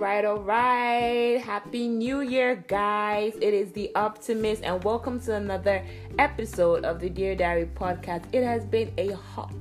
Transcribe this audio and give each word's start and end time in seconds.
right, 0.00 0.24
all 0.24 0.40
right. 0.40 1.42
Happy 1.44 1.86
New 1.86 2.22
Year, 2.22 2.64
guys. 2.68 3.34
It 3.36 3.52
is 3.52 3.70
the 3.72 3.94
Optimist, 3.94 4.62
and 4.62 4.82
welcome 4.82 5.20
to 5.20 5.34
another 5.34 5.84
episode 6.18 6.86
of 6.86 7.00
the 7.00 7.10
Dear 7.10 7.36
Diary 7.36 7.68
podcast. 7.74 8.24
It 8.32 8.42
has 8.42 8.64
been 8.64 8.94
a 8.96 9.12
hot 9.12 9.52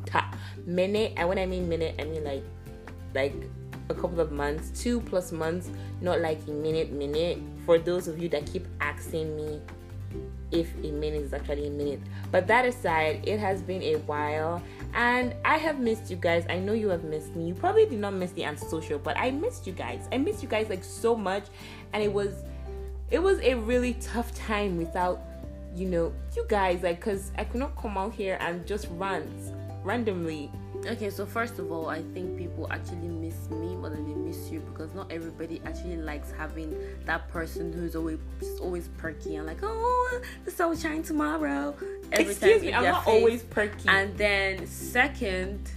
minute, 0.65 1.11
and 1.17 1.27
when 1.27 1.37
I 1.39 1.45
mean 1.45 1.67
minute, 1.67 1.95
I 1.99 2.05
mean 2.05 2.23
like 2.23 2.43
like 3.13 3.35
a 3.89 3.93
couple 3.93 4.21
of 4.21 4.31
months, 4.31 4.81
two 4.81 5.01
plus 5.01 5.33
months, 5.33 5.69
not 5.99 6.21
like 6.21 6.39
a 6.47 6.51
minute, 6.51 6.93
minute. 6.93 7.39
For 7.65 7.77
those 7.77 8.07
of 8.07 8.17
you 8.17 8.29
that 8.29 8.45
keep 8.45 8.65
asking 8.79 9.35
me 9.35 9.59
if 10.51 10.73
a 10.83 10.91
minute 10.91 11.21
is 11.21 11.33
actually 11.33 11.67
a 11.67 11.71
minute. 11.71 12.01
But 12.31 12.47
that 12.47 12.65
aside, 12.65 13.21
it 13.27 13.39
has 13.39 13.61
been 13.61 13.81
a 13.83 13.95
while 13.97 14.61
and 14.93 15.35
I 15.45 15.57
have 15.57 15.79
missed 15.79 16.09
you 16.09 16.17
guys. 16.17 16.45
I 16.49 16.57
know 16.57 16.73
you 16.73 16.89
have 16.89 17.03
missed 17.03 17.35
me. 17.35 17.47
You 17.47 17.53
probably 17.53 17.85
did 17.85 17.99
not 17.99 18.13
miss 18.13 18.31
the 18.31 18.43
antisocial, 18.43 18.99
but 18.99 19.17
I 19.17 19.31
missed 19.31 19.67
you 19.67 19.73
guys. 19.73 20.07
I 20.11 20.17
missed 20.17 20.41
you 20.41 20.49
guys 20.49 20.69
like 20.69 20.83
so 20.83 21.15
much 21.15 21.45
and 21.93 22.03
it 22.03 22.11
was 22.11 22.43
it 23.11 23.21
was 23.21 23.39
a 23.39 23.55
really 23.55 23.93
tough 23.95 24.33
time 24.35 24.77
without 24.77 25.21
you 25.75 25.87
know 25.87 26.13
you 26.35 26.45
guys 26.47 26.81
like 26.81 26.99
cuz 26.99 27.31
I 27.37 27.43
could 27.43 27.59
not 27.59 27.75
come 27.75 27.97
out 27.97 28.13
here 28.13 28.37
and 28.41 28.65
just 28.65 28.87
rant 28.91 29.29
randomly 29.83 30.51
Okay, 30.85 31.09
so 31.09 31.25
first 31.25 31.59
of 31.59 31.71
all, 31.71 31.89
I 31.89 32.01
think 32.13 32.37
people 32.37 32.67
actually 32.71 33.09
miss 33.09 33.49
me 33.49 33.75
more 33.75 33.89
than 33.89 34.07
they 34.07 34.15
miss 34.15 34.49
you 34.49 34.61
because 34.61 34.93
not 34.93 35.11
everybody 35.11 35.61
actually 35.65 35.97
likes 35.97 36.31
having 36.31 36.75
that 37.05 37.27
person 37.29 37.73
who's 37.73 37.95
always 37.95 38.19
always 38.61 38.87
perky 38.97 39.35
and 39.35 39.45
like, 39.45 39.59
oh, 39.61 40.21
the 40.45 40.51
sun 40.51 40.69
will 40.69 40.77
shine 40.77 41.03
tomorrow. 41.03 41.75
Every 42.11 42.31
Excuse 42.31 42.61
me, 42.61 42.73
I'm 42.73 42.83
not 42.83 43.05
face. 43.05 43.13
always 43.13 43.43
perky. 43.43 43.89
And 43.89 44.17
then 44.17 44.65
second, 44.67 45.69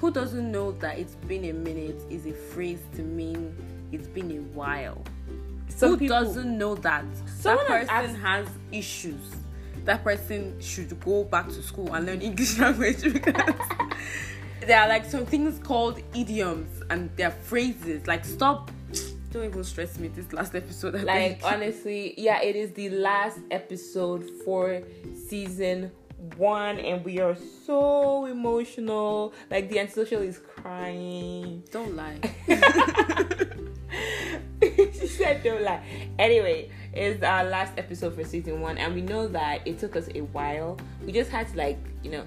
who 0.00 0.10
doesn't 0.10 0.50
know 0.50 0.72
that 0.72 0.98
it's 0.98 1.14
been 1.14 1.44
a 1.46 1.52
minute 1.52 2.00
is 2.08 2.26
a 2.26 2.32
phrase 2.32 2.80
to 2.94 3.02
mean 3.02 3.54
it's 3.92 4.06
been 4.06 4.30
a 4.30 4.40
while. 4.54 5.02
Some 5.68 5.90
who 5.90 5.98
people, 5.98 6.22
doesn't 6.22 6.56
know 6.56 6.74
that 6.76 7.04
that 7.42 7.66
person 7.66 8.14
has, 8.14 8.46
has 8.46 8.48
issues? 8.72 9.34
That 9.84 10.02
person 10.02 10.60
should 10.60 10.98
go 11.00 11.24
back 11.24 11.48
to 11.48 11.62
school 11.62 11.92
and 11.94 12.06
learn 12.06 12.20
English 12.20 12.58
language 12.60 13.02
because 13.12 13.54
there 14.60 14.80
are 14.80 14.88
like 14.88 15.04
some 15.04 15.26
things 15.26 15.58
called 15.58 16.00
idioms 16.14 16.82
and 16.90 17.10
they're 17.16 17.30
phrases. 17.30 18.06
Like 18.06 18.24
stop 18.24 18.70
don't 19.36 19.44
even 19.44 19.64
stress 19.64 19.98
me 19.98 20.08
this 20.08 20.32
last 20.32 20.54
episode. 20.54 20.96
I 20.96 21.02
like 21.02 21.42
think. 21.42 21.52
honestly, 21.52 22.14
yeah, 22.16 22.40
it 22.40 22.56
is 22.56 22.72
the 22.72 22.88
last 22.88 23.38
episode 23.50 24.30
for 24.44 24.82
season 25.28 25.92
one 26.36 26.78
and 26.78 27.04
we 27.04 27.20
are 27.20 27.36
so 27.66 28.24
emotional. 28.24 29.34
Like 29.50 29.68
the 29.68 29.78
antisocial 29.78 30.22
is 30.22 30.38
crying. 30.38 31.62
Don't 31.70 31.94
lie. 31.94 32.18
she 34.62 35.06
said 35.06 35.42
don't 35.42 35.62
lie. 35.62 35.82
Anyway, 36.18 36.70
it's 36.94 37.22
our 37.22 37.44
last 37.44 37.74
episode 37.76 38.14
for 38.14 38.24
season 38.24 38.60
one 38.60 38.78
and 38.78 38.94
we 38.94 39.02
know 39.02 39.28
that 39.28 39.66
it 39.66 39.78
took 39.78 39.96
us 39.96 40.08
a 40.14 40.20
while. 40.20 40.78
We 41.04 41.12
just 41.12 41.30
had 41.30 41.48
to 41.48 41.56
like, 41.58 41.78
you 42.02 42.10
know, 42.10 42.24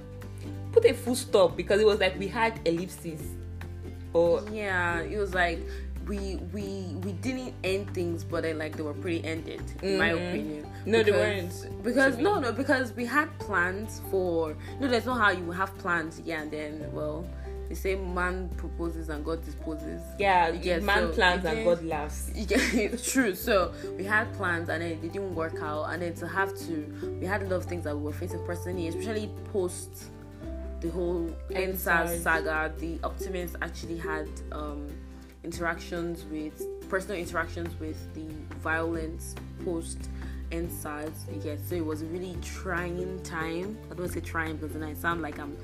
put 0.71 0.85
a 0.85 0.93
full 0.93 1.15
stop 1.15 1.55
because 1.55 1.81
it 1.81 1.85
was 1.85 1.99
like 1.99 2.17
we 2.17 2.27
had 2.27 2.59
ellipses. 2.65 3.21
Or 4.13 4.43
yeah, 4.51 5.01
it 5.01 5.17
was 5.17 5.33
like 5.33 5.59
we 6.09 6.37
we 6.51 6.95
we 7.03 7.11
didn't 7.13 7.53
end 7.63 7.93
things, 7.93 8.23
but 8.23 8.43
then 8.43 8.57
like 8.57 8.75
they 8.75 8.83
were 8.83 8.95
pretty 8.95 9.23
ended, 9.23 9.61
in 9.81 9.89
mm-hmm. 9.89 9.97
my 9.99 10.07
opinion. 10.07 10.67
No, 10.85 11.03
because, 11.03 11.05
they 11.05 11.11
weren't. 11.11 11.83
Because 11.83 12.17
no, 12.17 12.39
no, 12.39 12.51
because 12.51 12.91
we 12.93 13.05
had 13.05 13.37
plans 13.39 14.01
for. 14.09 14.57
No, 14.79 14.87
there's 14.87 15.05
no 15.05 15.13
how 15.13 15.29
you 15.29 15.51
have 15.51 15.77
plans, 15.77 16.21
yeah, 16.25 16.41
and 16.41 16.51
then 16.51 16.91
well, 16.91 17.27
they 17.69 17.75
say 17.75 17.95
man 17.95 18.49
proposes 18.57 19.09
and 19.09 19.23
God 19.23 19.45
disposes. 19.45 20.01
Yeah, 20.17 20.49
yeah 20.49 20.79
man 20.79 21.09
so 21.09 21.13
plans 21.13 21.45
and 21.45 21.63
God 21.63 21.83
laughs. 21.83 22.31
Yeah, 22.33 22.57
it's 22.59 23.11
true. 23.13 23.35
So 23.35 23.71
we 23.95 24.03
had 24.03 24.33
plans 24.33 24.69
and 24.69 24.81
then 24.81 24.91
it 24.91 25.01
didn't 25.01 25.35
work 25.35 25.61
out, 25.61 25.83
and 25.91 26.01
then 26.01 26.15
to 26.15 26.27
have 26.27 26.57
to, 26.61 27.17
we 27.21 27.27
had 27.27 27.43
a 27.43 27.45
lot 27.45 27.57
of 27.57 27.65
things 27.65 27.83
that 27.83 27.95
we 27.95 28.03
were 28.03 28.11
facing 28.11 28.43
personally, 28.45 28.87
especially 28.87 29.29
post 29.53 30.05
the 30.81 30.89
whole 30.89 31.29
EndSARS 31.49 32.21
saga, 32.21 32.73
the 32.77 32.99
Optimist 33.03 33.55
actually 33.61 33.97
had 33.97 34.29
um, 34.51 34.87
interactions 35.43 36.25
with 36.25 36.63
personal 36.89 37.17
interactions 37.17 37.77
with 37.79 38.13
the 38.13 38.27
violence 38.59 39.35
post 39.63 40.09
EndSARS. 40.51 41.11
Yes, 41.43 41.59
so 41.67 41.75
it 41.75 41.85
was 41.85 42.01
a 42.01 42.05
really 42.05 42.37
trying 42.41 43.21
time. 43.23 43.77
I 43.85 43.89
don't 43.89 43.99
want 43.99 44.13
to 44.13 44.19
say 44.19 44.25
trying 44.25 44.57
because 44.57 44.73
then 44.73 44.83
I 44.83 44.93
sound 44.93 45.21
like 45.21 45.39
I'm 45.39 45.57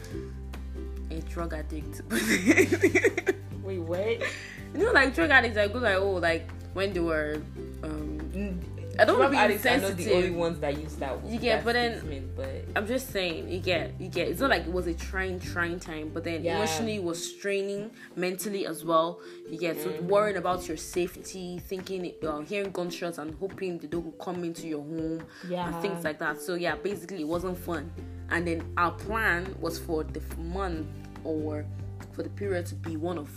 a 1.12 1.20
drug 1.22 1.54
addict. 1.54 2.02
Wait, 3.64 3.80
what? 3.80 4.22
You 4.74 4.84
know, 4.84 4.92
like 4.92 5.16
drug 5.16 5.30
addicts, 5.30 5.58
I 5.58 5.70
go 5.70 5.80
like, 5.80 5.96
oh, 5.96 6.16
like 6.16 6.50
when 6.74 6.92
they 6.92 7.00
were 7.00 7.42
um, 7.82 8.60
I 9.00 9.06
don't 9.06 9.20
want 9.20 9.34
to 9.34 9.48
be 9.48 9.54
insensitive. 9.54 9.98
the 9.98 10.14
only 10.14 10.32
ones 10.32 10.60
that 10.60 10.80
use 10.80 10.96
that. 10.96 11.18
You 11.28 11.40
get, 11.40 11.64
but 11.64 11.74
then 11.74 12.32
but 12.36 12.66
I'm 12.76 12.88
just 12.88 13.12
saying, 13.12 13.50
you 13.50 13.60
get, 13.60 13.94
you 14.00 14.08
get. 14.08 14.28
It's 14.28 14.42
not 14.42 14.50
like 14.50 14.66
it 14.66 14.72
was 14.72 14.88
a 14.88 14.94
trying, 14.94 15.40
trying 15.40 15.80
time, 15.80 16.12
but 16.14 16.24
then 16.24 16.44
yeah. 16.44 16.58
emotionally 16.58 17.00
was 17.00 17.36
straining, 17.36 17.92
mentally 18.16 18.66
as 18.66 18.86
well. 18.86 19.20
You 19.50 19.58
get, 19.58 19.80
so 19.82 19.90
mm-hmm. 19.90 20.08
worrying 20.08 20.38
about 20.38 20.68
your 20.68 20.78
safety, 20.78 21.60
thinking, 21.60 22.14
uh, 22.26 22.40
hearing 22.40 22.72
gunshots 22.72 23.18
and 23.18 23.36
hoping 23.36 23.78
the 23.80 23.88
dog 23.88 24.06
will 24.06 24.12
come 24.14 24.44
into 24.44 24.68
your 24.68 24.82
home, 24.82 25.24
yeah, 25.48 25.68
and 25.68 25.82
things 25.82 26.04
like 26.04 26.20
that. 26.20 26.42
So 26.42 26.56
yeah, 26.56 26.76
basically 26.76 27.22
it 27.22 27.28
wasn't 27.28 27.58
fun. 27.58 27.92
And 28.30 28.48
then 28.48 28.68
our 28.78 28.92
plan 28.92 29.56
was 29.60 29.78
for 29.78 30.04
the 30.04 30.22
month 30.38 30.88
or 31.24 31.66
for 32.14 32.24
the 32.24 32.30
period 32.30 32.66
to 32.68 32.76
be 32.76 32.98
one 32.98 33.18
of 33.18 33.30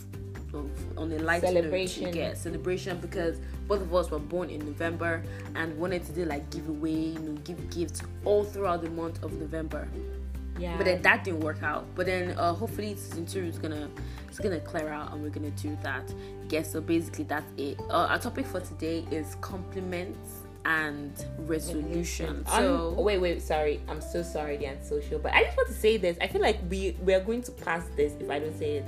of, 0.53 0.69
on 0.97 1.09
the 1.09 1.19
light 1.19 1.41
celebration. 1.41 2.15
Yeah, 2.15 2.33
celebration 2.33 2.99
because 2.99 3.39
both 3.69 3.81
of 3.81 3.95
us 3.95 4.09
were 4.09 4.19
born 4.19 4.49
in 4.49 4.65
November 4.65 5.23
and 5.55 5.77
wanted 5.77 6.03
to 6.07 6.11
do 6.11 6.25
like 6.25 6.49
giveaway, 6.49 6.91
you 6.91 7.19
know, 7.19 7.33
give 7.43 7.69
gifts 7.69 8.01
all 8.25 8.43
throughout 8.43 8.81
the 8.81 8.89
month 8.89 9.23
of 9.23 9.31
November. 9.33 9.87
Yeah. 10.57 10.75
But 10.75 10.87
then 10.87 11.01
that 11.03 11.23
didn't 11.23 11.39
work 11.39 11.63
out. 11.63 11.85
But 11.95 12.07
then 12.07 12.37
uh, 12.37 12.53
hopefully 12.53 12.95
season 12.95 13.25
two 13.25 13.45
is 13.45 13.57
gonna 13.57 13.87
it's 14.27 14.39
gonna 14.39 14.59
clear 14.59 14.89
out 14.89 15.13
and 15.13 15.23
we're 15.23 15.29
gonna 15.29 15.51
do 15.51 15.77
that. 15.83 16.13
Yes. 16.49 16.71
So 16.71 16.81
basically 16.81 17.25
that's 17.25 17.49
it. 17.57 17.79
Uh, 17.89 18.07
our 18.09 18.19
topic 18.19 18.45
for 18.45 18.59
today 18.59 19.05
is 19.11 19.37
compliments 19.39 20.41
and 20.65 21.13
resolution. 21.39 22.43
So 22.47 22.95
um, 22.97 23.03
wait, 23.03 23.19
wait, 23.19 23.41
sorry. 23.41 23.81
I'm 23.87 24.01
so 24.01 24.23
sorry, 24.23 24.57
the 24.57 24.67
antisocial, 24.67 25.19
but 25.19 25.33
I 25.33 25.43
just 25.43 25.55
want 25.55 25.69
to 25.69 25.75
say 25.75 25.97
this. 25.97 26.17
I 26.19 26.27
feel 26.27 26.41
like 26.41 26.59
we 26.69 26.97
we 27.05 27.13
are 27.13 27.21
going 27.21 27.43
to 27.43 27.51
pass 27.51 27.85
this 27.95 28.13
if 28.19 28.29
I 28.29 28.39
don't 28.39 28.57
say 28.57 28.77
it. 28.77 28.85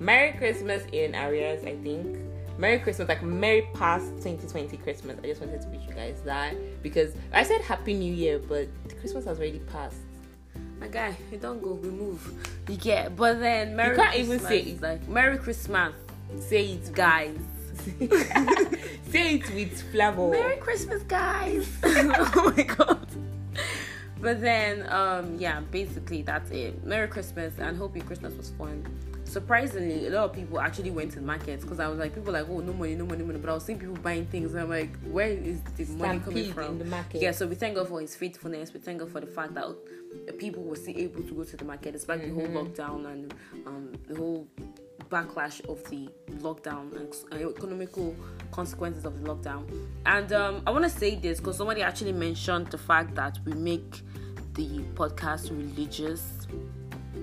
Merry 0.00 0.32
Christmas 0.32 0.82
in 0.90 1.14
arrears, 1.14 1.62
I 1.64 1.76
think. 1.76 2.18
Merry 2.58 2.78
Christmas, 2.78 3.08
like 3.08 3.22
Merry 3.22 3.68
past 3.74 4.06
2020 4.22 4.76
Christmas. 4.78 5.18
I 5.22 5.26
just 5.26 5.40
wanted 5.40 5.62
to 5.62 5.68
wish 5.68 5.86
you 5.88 5.94
guys 5.94 6.20
that 6.24 6.54
because 6.82 7.14
I 7.32 7.42
said 7.42 7.60
Happy 7.62 7.94
New 7.94 8.12
Year, 8.12 8.38
but 8.38 8.68
Christmas 9.00 9.24
has 9.24 9.38
already 9.38 9.60
passed. 9.60 9.96
My 10.78 10.88
guy, 10.88 11.16
you 11.30 11.38
don't 11.38 11.62
go, 11.62 11.74
we 11.74 11.88
move. 11.88 12.48
You 12.68 12.76
get, 12.76 13.16
but 13.16 13.40
then 13.40 13.76
Merry 13.76 13.96
You 13.96 14.02
can't 14.02 14.14
Christmas, 14.14 14.36
even 14.36 14.46
say 14.46 14.58
it. 14.60 14.82
Like 14.82 15.08
Merry 15.08 15.38
Christmas. 15.38 15.94
Say 16.40 16.72
it, 16.72 16.92
guys. 16.92 17.36
say 19.10 19.36
it 19.36 19.54
with 19.54 19.92
flavor. 19.92 20.30
Merry 20.30 20.56
Christmas, 20.56 21.02
guys. 21.04 21.68
oh 21.84 22.52
my 22.56 22.62
god. 22.62 23.06
But 24.20 24.40
then, 24.40 24.88
um, 24.92 25.36
yeah, 25.38 25.60
basically 25.60 26.22
that's 26.22 26.50
it. 26.50 26.84
Merry 26.84 27.08
Christmas 27.08 27.54
and 27.58 27.76
hope 27.76 27.96
your 27.96 28.04
Christmas 28.04 28.34
was 28.34 28.50
fun 28.50 28.86
surprisingly, 29.32 30.06
a 30.06 30.10
lot 30.10 30.24
of 30.30 30.32
people 30.32 30.60
actually 30.60 30.90
went 30.90 31.10
to 31.12 31.16
the 31.20 31.26
markets 31.26 31.64
because 31.64 31.80
I 31.80 31.88
was 31.88 31.98
like, 31.98 32.14
people 32.14 32.32
like, 32.32 32.46
oh, 32.48 32.60
no 32.60 32.72
money, 32.72 32.94
no 32.94 33.06
money, 33.06 33.24
money. 33.24 33.38
But 33.38 33.50
I 33.50 33.54
was 33.54 33.64
seeing 33.64 33.78
people 33.78 33.96
buying 33.96 34.26
things, 34.26 34.52
and 34.52 34.62
I'm 34.62 34.68
like, 34.68 34.94
where 35.04 35.28
is 35.28 35.60
the 35.76 35.84
money 35.86 36.20
coming 36.20 36.52
from? 36.52 36.72
In 36.72 36.78
the 36.78 36.84
market. 36.84 37.22
Yeah, 37.22 37.32
so 37.32 37.46
we 37.46 37.54
thank 37.54 37.76
God 37.76 37.88
for 37.88 38.00
His 38.00 38.14
faithfulness. 38.14 38.72
We 38.72 38.80
thank 38.80 39.00
God 39.00 39.10
for 39.10 39.20
the 39.20 39.26
fact 39.26 39.54
that 39.54 39.74
people 40.38 40.62
were 40.62 40.76
still 40.76 40.96
able 40.96 41.22
to 41.22 41.34
go 41.34 41.44
to 41.44 41.56
the 41.56 41.64
market 41.64 41.92
despite 41.92 42.20
mm-hmm. 42.20 42.36
the 42.36 42.54
whole 42.54 42.64
mm-hmm. 42.64 42.80
lockdown 42.80 43.12
and 43.12 43.34
um, 43.66 43.92
the 44.06 44.14
whole 44.14 44.46
backlash 45.08 45.60
of 45.68 45.82
the 45.90 46.08
lockdown 46.38 46.96
and 46.96 47.56
economical 47.56 48.14
consequences 48.50 49.04
of 49.04 49.22
the 49.22 49.28
lockdown. 49.28 49.64
And 50.06 50.32
um, 50.32 50.62
I 50.66 50.70
want 50.70 50.84
to 50.84 50.90
say 50.90 51.16
this 51.16 51.38
because 51.38 51.56
somebody 51.56 51.82
actually 51.82 52.12
mentioned 52.12 52.68
the 52.68 52.78
fact 52.78 53.14
that 53.16 53.38
we 53.44 53.52
make 53.52 54.02
the 54.54 54.80
podcast 54.94 55.50
religious 55.50 56.46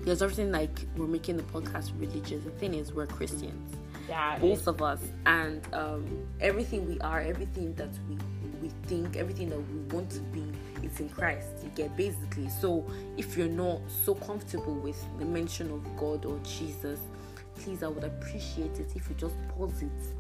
there's 0.04 0.22
everything 0.22 0.52
like 0.52 0.86
we're 0.96 1.08
making 1.08 1.38
the 1.38 1.44
podcast 1.44 1.92
religious. 2.00 2.44
The 2.44 2.52
thing 2.52 2.74
is, 2.74 2.94
we're 2.94 3.08
Christians. 3.08 3.76
Yeah, 4.08 4.40
both 4.40 4.68
of 4.68 4.82
us, 4.82 5.02
and 5.26 5.62
um, 5.74 6.28
everything 6.42 6.88
we 6.88 7.00
are, 7.00 7.20
everything 7.22 7.76
that 7.76 7.90
we 8.08 8.18
we 8.62 8.70
think, 8.88 9.16
everything 9.16 9.50
that 9.50 9.60
we 9.60 9.96
want 9.96 10.10
to 10.12 10.20
be, 10.20 10.44
it's 10.84 11.00
in 11.00 11.10
Christ. 11.10 11.48
You 11.64 11.70
get 11.76 11.96
basically. 11.96 12.50
So 12.50 12.86
if 13.18 13.38
you're 13.38 13.48
not 13.48 13.82
so 14.04 14.16
comfortable 14.16 14.76
with 14.76 15.02
the 15.20 15.26
mention 15.26 15.72
of 15.72 15.84
God 15.98 16.26
or 16.26 16.40
Jesus, 16.40 17.00
please, 17.56 17.84
I 17.84 17.88
would 17.88 18.04
appreciate 18.04 18.80
it 18.80 18.92
if 18.96 19.10
you 19.10 19.16
just 19.16 19.36
pause 19.50 19.82
it 19.82 20.19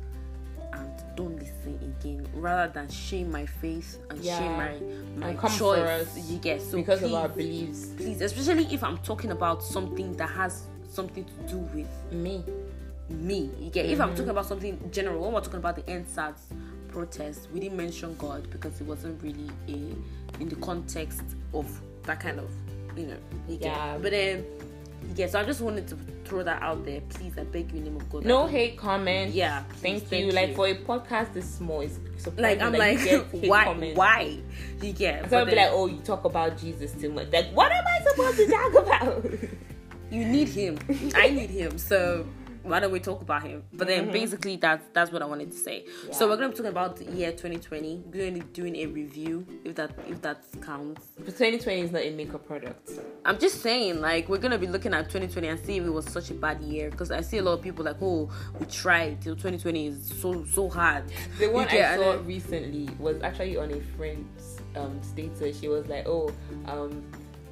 don't 1.19 1.35
listen 1.37 1.95
again 1.99 2.27
rather 2.33 2.71
than 2.71 2.89
shame 2.89 3.31
my 3.31 3.45
faith 3.45 3.99
and 4.09 4.19
yeah. 4.19 4.39
shame 4.39 5.21
my 5.21 5.33
my 5.33 5.49
choice 5.49 6.29
you 6.29 6.37
get 6.37 6.61
so 6.61 6.77
because 6.77 6.99
please, 6.99 7.05
of 7.05 7.13
our 7.13 7.29
beliefs 7.29 7.87
please 7.97 8.21
especially 8.21 8.65
if 8.73 8.83
i'm 8.83 8.97
talking 8.99 9.31
about 9.31 9.61
something 9.61 10.15
that 10.15 10.29
has 10.29 10.63
something 10.89 11.25
to 11.25 11.53
do 11.53 11.57
with 11.73 11.89
me 12.11 12.43
me. 13.09 13.49
You 13.59 13.69
get 13.69 13.85
mm-hmm. 13.85 13.93
if 13.93 14.01
I'm 14.01 14.09
mm-hmm. 14.09 14.17
talking 14.17 14.29
about 14.29 14.45
something 14.45 14.89
general, 14.91 15.21
when 15.21 15.33
we're 15.33 15.41
talking 15.41 15.59
about 15.59 15.75
the 15.75 15.83
EndSARS 15.83 16.37
protest, 16.89 17.47
we 17.53 17.59
didn't 17.59 17.77
mention 17.77 18.15
God 18.17 18.49
because 18.51 18.79
it 18.79 18.87
wasn't 18.87 19.21
really 19.21 19.49
a 19.67 20.41
in 20.41 20.49
the 20.49 20.55
context 20.57 21.23
of 21.53 21.81
that 22.03 22.19
kind 22.19 22.39
of 22.39 22.49
you 22.95 23.07
know. 23.07 23.17
You 23.47 23.57
yeah. 23.61 23.93
Get. 23.93 24.01
But 24.01 24.11
then 24.11 24.45
yeah, 25.15 25.27
so 25.27 25.39
I 25.39 25.43
just 25.43 25.61
wanted 25.61 25.87
to 25.89 25.97
throw 26.25 26.43
that 26.43 26.61
out 26.61 26.85
there. 26.85 27.01
Please, 27.09 27.37
I 27.37 27.43
beg 27.43 27.71
you, 27.71 27.79
in 27.79 27.83
the 27.85 27.89
name 27.91 27.99
of 27.99 28.09
God. 28.09 28.25
No 28.25 28.47
hate 28.47 28.77
comments. 28.77 29.35
Yeah, 29.35 29.63
thank, 29.81 30.07
thank 30.07 30.21
you. 30.21 30.27
you. 30.27 30.31
Like 30.33 30.55
for 30.55 30.67
a 30.67 30.75
podcast 30.75 31.33
this 31.33 31.49
small, 31.49 31.81
it's 31.81 31.99
like 32.37 32.61
I'm 32.61 32.73
like, 32.73 32.99
why? 33.31 33.63
Comments. 33.65 33.97
Why? 33.97 34.37
You 34.81 34.93
get? 34.93 35.29
So 35.29 35.45
be 35.45 35.55
like, 35.55 35.69
oh, 35.71 35.87
you 35.87 35.99
talk 35.99 36.25
about 36.25 36.57
Jesus 36.57 36.91
too 36.93 37.11
much. 37.11 37.31
Like, 37.31 37.51
what 37.51 37.71
am 37.71 37.83
I 37.85 37.99
supposed 38.09 38.37
to 38.37 38.47
talk 38.47 38.73
about? 38.85 39.25
you 40.11 40.25
need 40.25 40.49
him. 40.49 40.79
I 41.15 41.29
need 41.29 41.49
him. 41.49 41.77
So 41.77 42.25
why 42.63 42.79
don't 42.79 42.91
we 42.91 42.99
talk 42.99 43.21
about 43.21 43.43
him? 43.43 43.63
But 43.73 43.87
then 43.87 44.03
mm-hmm. 44.03 44.11
basically 44.11 44.57
that's 44.57 44.85
that's 44.93 45.11
what 45.11 45.21
I 45.21 45.25
wanted 45.25 45.51
to 45.51 45.57
say. 45.57 45.85
Yeah. 46.07 46.13
So 46.13 46.27
we're 46.27 46.35
gonna 46.35 46.49
be 46.49 46.55
talking 46.55 46.71
about 46.71 46.97
the 46.97 47.05
year 47.05 47.31
2020. 47.31 48.03
We're 48.05 48.29
gonna 48.29 48.43
be 48.43 48.51
doing 48.51 48.75
a 48.77 48.85
review 48.87 49.45
if 49.63 49.75
that 49.75 49.91
if 50.07 50.21
that 50.21 50.43
counts. 50.61 51.07
But 51.17 51.37
2020 51.37 51.81
is 51.81 51.91
not 51.91 52.01
a 52.01 52.11
makeup 52.11 52.45
product. 52.45 52.91
I'm 53.25 53.39
just 53.39 53.61
saying, 53.61 54.01
like 54.01 54.29
we're 54.29 54.37
gonna 54.37 54.57
be 54.57 54.67
looking 54.67 54.93
at 54.93 55.05
2020 55.05 55.47
and 55.47 55.59
see 55.59 55.77
if 55.77 55.85
it 55.85 55.89
was 55.89 56.05
such 56.05 56.31
a 56.31 56.33
bad 56.33 56.61
year. 56.61 56.89
Because 56.89 57.11
I 57.11 57.21
see 57.21 57.37
a 57.37 57.41
lot 57.41 57.53
of 57.53 57.61
people 57.61 57.85
like, 57.85 57.97
oh, 58.01 58.29
we 58.59 58.65
tried 58.65 59.21
till 59.21 59.35
2020 59.35 59.87
is 59.87 60.13
so 60.21 60.45
so 60.45 60.69
hard. 60.69 61.05
The 61.39 61.47
one 61.49 61.67
I 61.69 61.95
saw 61.95 62.13
then, 62.13 62.25
recently 62.25 62.89
was 62.99 63.21
actually 63.21 63.57
on 63.57 63.71
a 63.71 63.81
friend's 63.95 64.59
um, 64.75 65.01
status. 65.01 65.59
She 65.59 65.67
was 65.67 65.87
like, 65.87 66.07
oh, 66.07 66.31
um, 66.65 67.03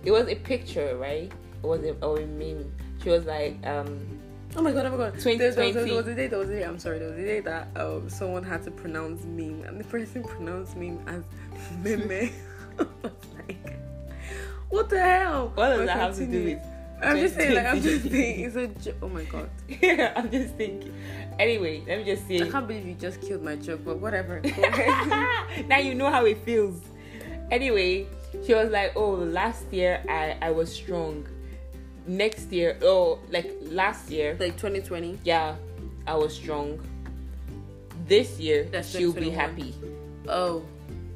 it 0.03 0.11
was 0.11 0.27
a 0.27 0.35
picture, 0.35 0.97
right? 0.97 1.31
It 1.63 1.67
was 1.67 1.81
a, 1.83 1.93
or 2.05 2.19
a 2.19 2.25
meme. 2.25 2.71
She 3.01 3.09
was 3.09 3.25
like, 3.25 3.65
um 3.65 4.19
Oh 4.57 4.61
my 4.63 4.71
god, 4.71 4.87
oh 4.87 4.91
my 4.91 4.97
god. 4.97 5.13
2020. 5.13 5.37
There, 5.37 5.51
there, 5.51 5.85
there, 5.85 5.95
was 5.95 6.07
a 6.07 6.15
day, 6.15 6.27
there 6.27 6.39
was 6.39 6.49
a 6.49 6.53
day, 6.53 6.63
I'm 6.63 6.79
sorry, 6.79 6.97
there 6.97 7.09
was 7.09 7.19
a 7.19 7.21
day 7.21 7.39
that 7.41 7.67
um, 7.75 8.09
someone 8.09 8.41
had 8.41 8.63
to 8.63 8.71
pronounce 8.71 9.23
meme 9.23 9.63
and 9.67 9.79
the 9.79 9.83
person 9.83 10.23
pronounced 10.23 10.75
meme 10.75 10.99
as 11.07 11.23
meme. 11.83 12.31
Like, 12.77 13.79
what 14.69 14.89
the 14.89 14.99
hell? 14.99 15.51
What 15.55 15.69
does 15.69 15.85
that 15.87 15.97
have 15.97 16.15
to 16.17 16.25
do 16.27 16.43
with 16.43 16.59
I'm 17.01 17.17
just 17.17 17.35
saying, 17.35 17.55
like, 17.55 17.65
I'm 17.65 17.81
just 17.81 18.05
thinking, 18.05 18.45
it's 18.45 18.55
a 18.55 18.67
joke. 18.67 18.95
Oh 19.03 19.09
my 19.09 19.23
god. 19.23 19.49
yeah, 19.67 20.13
I'm 20.15 20.31
just 20.31 20.55
thinking. 20.55 20.93
Anyway, 21.37 21.83
let 21.87 21.99
me 21.99 22.05
just 22.05 22.27
say. 22.27 22.41
I 22.41 22.49
can't 22.49 22.67
believe 22.67 22.87
you 22.87 22.95
just 22.95 23.21
killed 23.21 23.43
my 23.43 23.55
joke, 23.55 23.81
but 23.85 23.99
whatever. 23.99 24.41
now 25.67 25.77
you 25.77 25.93
know 25.93 26.09
how 26.09 26.25
it 26.25 26.43
feels. 26.43 26.81
Anyway, 27.51 28.07
she 28.45 28.53
was 28.55 28.71
like, 28.71 28.93
oh, 28.95 29.11
last 29.11 29.71
year 29.71 30.03
I, 30.09 30.37
I 30.41 30.51
was 30.51 30.73
strong 30.73 31.27
next 32.07 32.51
year 32.51 32.77
oh 32.81 33.19
like 33.29 33.53
last 33.61 34.09
year. 34.09 34.37
Like 34.39 34.57
2020 34.57 35.19
yeah 35.23 35.55
i 36.05 36.15
was 36.15 36.35
strong. 36.35 36.79
This 38.07 38.39
year 38.39 38.67
That's 38.71 38.89
she'll 38.89 39.13
be 39.13 39.29
happy. 39.29 39.75
Oh. 40.27 40.63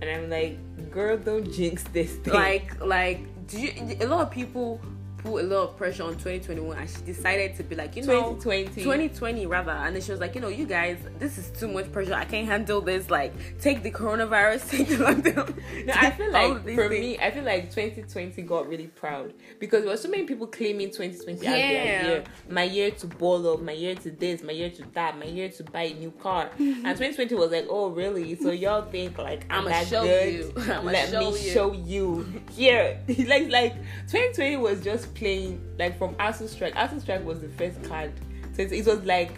And 0.01 0.09
i'm 0.09 0.29
like 0.29 0.57
girl 0.91 1.17
don't 1.17 1.51
jinx 1.51 1.83
this 1.93 2.15
thing. 2.15 2.33
like 2.33 2.79
like 2.83 3.21
do 3.47 3.59
you 3.59 3.71
a 4.01 4.05
lot 4.05 4.21
of 4.21 4.31
people 4.31 4.79
put 5.23 5.43
a 5.43 5.47
lot 5.47 5.69
of 5.69 5.77
pressure 5.77 6.03
on 6.03 6.13
2021 6.13 6.77
and 6.77 6.89
she 6.89 7.01
decided 7.01 7.55
to 7.55 7.63
be 7.63 7.75
like 7.75 7.95
you 7.95 8.03
know 8.03 8.33
2020 8.35 8.83
2020 8.83 9.45
rather. 9.45 9.71
And 9.71 9.95
then 9.95 10.01
she 10.01 10.11
was 10.11 10.19
like 10.19 10.35
you 10.35 10.41
know 10.41 10.47
you 10.47 10.65
guys 10.65 10.97
this 11.19 11.37
is 11.37 11.49
too 11.51 11.67
much 11.67 11.91
pressure. 11.91 12.13
I 12.13 12.25
can't 12.25 12.47
handle 12.47 12.81
this. 12.81 13.09
Like 13.09 13.33
take 13.59 13.83
the 13.83 13.91
coronavirus 13.91 14.69
take 14.69 14.87
the 14.89 14.95
lockdown. 14.95 15.85
No 15.85 15.93
i 15.95 16.11
feel 16.11 16.31
like 16.31 16.63
for 16.75 16.89
things. 16.89 16.89
me 16.89 17.19
i 17.19 17.31
feel 17.31 17.43
like 17.43 17.69
2020 17.71 18.41
got 18.43 18.67
really 18.67 18.87
proud 18.87 19.33
because 19.59 19.81
there 19.81 19.91
were 19.91 19.97
so 19.97 20.09
many 20.09 20.23
people 20.23 20.47
claiming 20.47 20.89
2020 20.89 21.41
yeah. 21.41 21.51
as 21.51 21.55
their 21.55 22.03
year. 22.03 22.23
My 22.49 22.63
year 22.63 22.91
to 22.91 23.07
ball 23.07 23.53
up 23.53 23.61
my 23.61 23.71
year 23.71 23.95
to 23.95 24.11
this 24.11 24.43
my 24.43 24.51
year 24.51 24.69
to 24.69 24.83
that 24.93 25.17
my 25.17 25.25
year 25.25 25.49
to 25.49 25.63
buy 25.63 25.83
a 25.83 25.93
new 25.93 26.11
car. 26.11 26.49
And 26.59 26.97
2020 26.97 27.35
was 27.35 27.51
like 27.51 27.67
oh 27.69 27.89
really? 27.89 28.35
So 28.35 28.51
y'all 28.51 28.89
think 28.89 29.17
like 29.17 29.45
i'm, 29.49 29.65
I'm 29.65 29.71
that 29.71 29.89
good? 29.89 30.55
let 30.83 31.09
show 31.09 31.19
me 31.19 31.43
you. 31.43 31.51
show 31.51 31.73
you. 31.73 32.41
Here. 32.51 32.99
Like 33.27 33.49
like 33.49 33.73
2020 34.07 34.57
was 34.57 34.83
just 34.83 35.10
playing 35.15 35.61
like 35.77 35.97
from 35.97 36.15
ASUU 36.15 36.47
Strike. 36.47 36.75
ASUU 36.75 37.01
Strike 37.01 37.25
was 37.25 37.39
the 37.39 37.49
first 37.49 37.83
card, 37.83 38.11
so 38.53 38.61
it, 38.61 38.71
it 38.71 38.85
was 38.85 39.03
like 39.03 39.31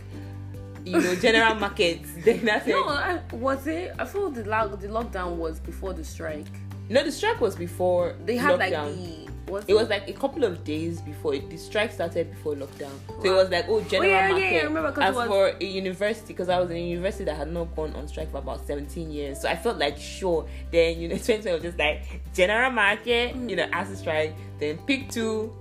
you 0.85 0.99
know 0.99 1.15
general 1.15 1.55
markets. 1.65 2.09
Then 2.23 2.45
that's 2.45 2.67
no, 2.67 2.87
I, 2.87 3.21
was 3.31 3.67
it? 3.67 3.93
I 3.99 4.05
feel 4.05 4.29
the 4.29 4.45
lock, 4.45 4.79
the 4.79 4.87
lockdown 4.87 5.35
was 5.35 5.59
before 5.59 5.93
the 5.93 6.03
strike. 6.03 6.47
No, 6.89 7.03
the 7.03 7.11
strike 7.11 7.39
was 7.39 7.55
before. 7.55 8.15
They 8.25 8.35
had 8.35 8.59
lockdown. 8.59 8.59
like 8.59 8.95
the 8.95 9.23
it, 9.47 9.65
it, 9.67 9.73
was 9.73 9.89
like 9.89 10.07
a 10.07 10.13
couple 10.13 10.43
of 10.43 10.63
days 10.63 11.01
before 11.01 11.35
it, 11.35 11.49
the 11.49 11.57
strike 11.57 11.91
started 11.91 12.29
before 12.31 12.55
lockdown. 12.55 12.91
So 13.21 13.25
it 13.25 13.35
was 13.35 13.49
like 13.49 13.65
oh 13.67 13.81
general 13.81 14.11
oh, 14.11 14.15
yeah, 14.15 14.27
market. 14.29 14.41
Yeah, 14.41 14.51
yeah, 14.51 14.63
remember, 14.63 15.01
As 15.01 15.15
was... 15.15 15.27
for 15.27 15.47
a 15.59 15.63
university, 15.63 16.27
because 16.27 16.49
I 16.49 16.59
was 16.59 16.69
in 16.69 16.77
a 16.77 16.79
university 16.79 17.25
that 17.25 17.35
had 17.35 17.51
not 17.51 17.75
gone 17.75 17.93
on 17.93 18.07
strike 18.07 18.31
for 18.31 18.37
about 18.37 18.65
17 18.65 19.11
years, 19.11 19.41
so 19.41 19.49
I 19.49 19.55
felt 19.55 19.77
like 19.77 19.97
sure. 19.97 20.47
Then 20.71 20.99
you 20.99 21.07
know 21.09 21.15
2020 21.17 21.53
was 21.53 21.63
just 21.63 21.77
like 21.77 22.21
general 22.33 22.71
market, 22.71 23.35
mm. 23.35 23.49
you 23.49 23.55
know, 23.55 23.67
as 23.73 23.91
a 23.91 23.97
strike. 23.97 24.35
Then 24.59 24.77
pick 24.79 25.09
two, 25.09 25.53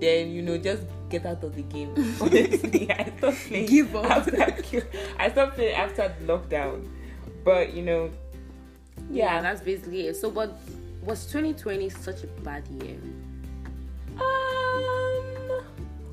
then 0.00 0.30
you 0.30 0.42
know 0.42 0.58
just 0.58 0.82
get 1.08 1.26
out 1.26 1.42
of 1.42 1.54
the 1.54 1.62
game. 1.62 1.92
Honestly, 2.20 2.90
I 2.90 3.12
stopped 3.16 3.48
playing. 3.48 3.66
Give 3.66 3.96
up. 3.96 4.04
After, 4.10 4.86
I 5.18 5.30
stopped 5.30 5.54
playing 5.56 5.74
after 5.74 6.14
the 6.20 6.32
lockdown. 6.32 6.86
But 7.44 7.72
you 7.72 7.82
know, 7.82 8.10
yeah, 9.10 9.34
yeah, 9.34 9.42
that's 9.42 9.60
basically 9.60 10.08
it. 10.08 10.16
So, 10.16 10.30
but 10.30 10.58
was 11.02 11.26
2020 11.26 11.88
such 11.88 12.24
a 12.24 12.26
bad 12.42 12.66
year? 12.82 12.98
Um, 14.20 15.62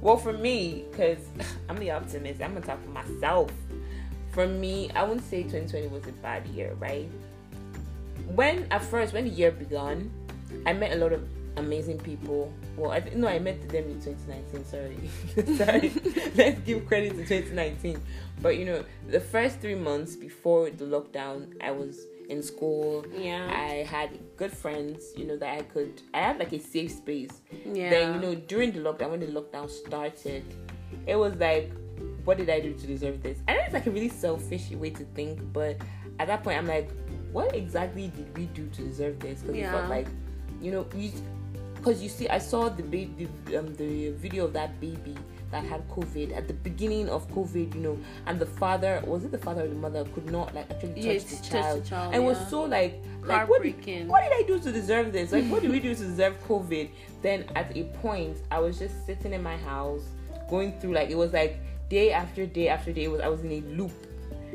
well, 0.01 0.17
for 0.17 0.33
me, 0.33 0.85
because 0.89 1.19
I'm 1.69 1.77
the 1.77 1.91
optimist, 1.91 2.41
I'm 2.41 2.53
gonna 2.53 2.65
talk 2.65 2.81
for 2.83 2.91
myself. 2.91 3.51
For 4.31 4.47
me, 4.47 4.91
I 4.91 5.03
wouldn't 5.03 5.25
say 5.25 5.43
2020 5.43 5.87
was 5.87 6.07
a 6.07 6.11
bad 6.13 6.45
year, 6.47 6.73
right? 6.79 7.09
When 8.33 8.67
at 8.71 8.83
first, 8.83 9.13
when 9.13 9.25
the 9.25 9.29
year 9.29 9.51
began, 9.51 10.11
I 10.65 10.73
met 10.73 10.93
a 10.93 10.95
lot 10.95 11.13
of 11.13 11.27
amazing 11.57 11.99
people. 11.99 12.51
Well, 12.77 12.91
I 12.91 12.99
th- 12.99 13.15
no, 13.15 13.27
I 13.27 13.39
met 13.39 13.67
them 13.69 13.85
in 13.85 14.01
2019. 14.01 14.65
Sorry, 14.65 15.55
sorry. 15.57 15.93
Let's 16.35 16.59
give 16.61 16.85
credit 16.87 17.11
to 17.11 17.25
2019. 17.25 18.01
But 18.41 18.57
you 18.57 18.65
know, 18.65 18.83
the 19.07 19.19
first 19.19 19.59
three 19.59 19.75
months 19.75 20.15
before 20.15 20.69
the 20.69 20.85
lockdown, 20.85 21.53
I 21.61 21.71
was 21.71 21.99
in 22.29 22.41
school. 22.41 23.05
Yeah. 23.13 23.49
I 23.51 23.83
had 23.83 24.19
good 24.37 24.51
friends, 24.51 25.13
you 25.15 25.25
know, 25.25 25.37
that 25.37 25.57
I 25.57 25.61
could 25.63 26.01
I 26.13 26.19
had 26.19 26.39
like 26.39 26.53
a 26.53 26.59
safe 26.59 26.91
space. 26.91 27.41
Yeah. 27.65 27.89
Then, 27.89 28.15
you 28.15 28.21
know, 28.21 28.35
during 28.35 28.71
the 28.71 28.79
lockdown 28.79 29.11
when 29.11 29.19
the 29.19 29.27
lockdown 29.27 29.69
started, 29.69 30.43
it 31.05 31.15
was 31.15 31.35
like, 31.35 31.71
what 32.23 32.37
did 32.37 32.49
I 32.49 32.59
do 32.59 32.73
to 32.73 32.87
deserve 32.87 33.21
this? 33.21 33.39
I 33.47 33.53
know 33.53 33.61
it's 33.61 33.73
like 33.73 33.85
a 33.85 33.91
really 33.91 34.09
selfish 34.09 34.71
way 34.71 34.89
to 34.91 35.03
think, 35.15 35.39
but 35.53 35.77
at 36.19 36.27
that 36.27 36.43
point 36.43 36.57
I'm 36.57 36.67
like, 36.67 36.89
what 37.31 37.55
exactly 37.55 38.07
did 38.07 38.35
we 38.37 38.45
do 38.47 38.67
to 38.67 38.81
deserve 38.81 39.19
this? 39.19 39.41
Because 39.41 39.55
yeah. 39.55 39.69
it 39.69 39.71
felt 39.71 39.89
like, 39.89 40.07
you 40.61 40.71
know, 40.71 40.87
you 40.95 41.11
because 41.85 42.01
you 42.01 42.09
see, 42.09 42.27
I 42.29 42.39
saw 42.39 42.67
the 42.67 42.81
baby, 42.81 43.27
um, 43.55 43.75
the 43.75 44.09
video 44.13 44.45
of 44.45 44.53
that 44.53 44.81
baby 44.81 45.15
that 45.51 45.63
had 45.63 45.87
COVID 45.89 46.35
at 46.35 46.47
the 46.47 46.53
beginning 46.55 47.07
of 47.09 47.29
COVID, 47.29 47.75
you 47.75 47.81
know, 47.81 47.99
and 48.25 48.39
the 48.39 48.45
father 48.47 49.03
was 49.05 49.23
it 49.23 49.31
the 49.31 49.37
father 49.37 49.65
or 49.65 49.67
the 49.67 49.75
mother 49.75 50.03
could 50.05 50.31
not 50.31 50.53
like 50.55 50.69
actually 50.71 50.95
touch, 50.95 51.03
yes, 51.03 51.23
the, 51.25 51.47
child. 51.47 51.83
the 51.83 51.87
child, 51.87 52.13
and 52.15 52.23
yeah. 52.23 52.29
was 52.29 52.49
so 52.49 52.63
like 52.63 52.99
like 53.21 53.47
what 53.47 53.61
did, 53.61 54.07
what 54.07 54.23
did 54.23 54.33
I 54.33 54.43
do 54.47 54.59
to 54.59 54.71
deserve 54.71 55.13
this? 55.13 55.31
Like 55.31 55.45
what 55.45 55.61
did 55.61 55.69
we 55.69 55.79
do 55.87 55.93
to 55.93 56.03
deserve 56.03 56.43
COVID? 56.47 56.89
Then 57.21 57.45
at 57.55 57.77
a 57.77 57.83
point, 58.01 58.37
I 58.49 58.59
was 58.59 58.79
just 58.79 59.05
sitting 59.05 59.31
in 59.31 59.43
my 59.43 59.57
house, 59.57 60.01
going 60.49 60.79
through 60.79 60.93
like 60.93 61.11
it 61.11 61.17
was 61.17 61.33
like 61.33 61.59
day 61.87 62.11
after 62.11 62.47
day 62.47 62.67
after 62.67 62.91
day. 62.91 63.03
It 63.03 63.11
was 63.11 63.21
I 63.21 63.27
was 63.27 63.43
in 63.43 63.51
a 63.51 63.61
loop 63.77 63.93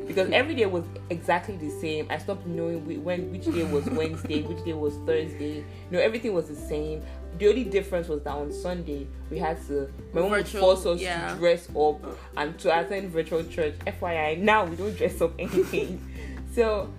because 0.07 0.29
every 0.31 0.55
day 0.55 0.65
was 0.65 0.83
exactly 1.09 1.55
the 1.57 1.69
same. 1.69 2.07
I 2.09 2.17
stopped 2.17 2.45
knowing 2.45 3.03
when 3.03 3.31
which 3.31 3.45
day 3.45 3.63
was 3.71 3.85
Wednesday, 3.89 4.41
which 4.41 4.63
day 4.65 4.73
was 4.73 4.95
Thursday. 5.05 5.57
You 5.57 5.91
know, 5.91 5.99
everything 5.99 6.33
was 6.33 6.47
the 6.47 6.55
same 6.55 7.03
the 7.37 7.47
only 7.47 7.63
difference 7.63 8.07
was 8.07 8.21
that 8.23 8.33
on 8.33 8.51
Sunday 8.51 9.07
we 9.29 9.39
had 9.39 9.57
to 9.67 9.89
my 10.13 10.21
mom 10.21 10.31
would 10.31 10.47
force 10.47 10.85
us 10.85 10.99
yeah. 10.99 11.33
to 11.33 11.39
dress 11.39 11.69
up 11.69 11.75
oh. 11.75 12.17
and 12.37 12.57
to 12.59 12.79
attend 12.79 13.09
virtual 13.11 13.43
church. 13.43 13.75
FYI, 13.87 14.37
now 14.37 14.65
we 14.65 14.75
don't 14.75 14.95
dress 14.95 15.21
up 15.21 15.33
anything. 15.39 16.01
so, 16.55 16.91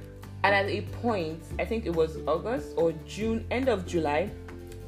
and 0.44 0.54
at 0.54 0.66
a 0.66 0.82
point, 1.00 1.42
I 1.58 1.64
think 1.64 1.86
it 1.86 1.94
was 1.94 2.18
August 2.26 2.70
or 2.76 2.92
June, 3.06 3.44
end 3.50 3.68
of 3.68 3.86
July, 3.86 4.30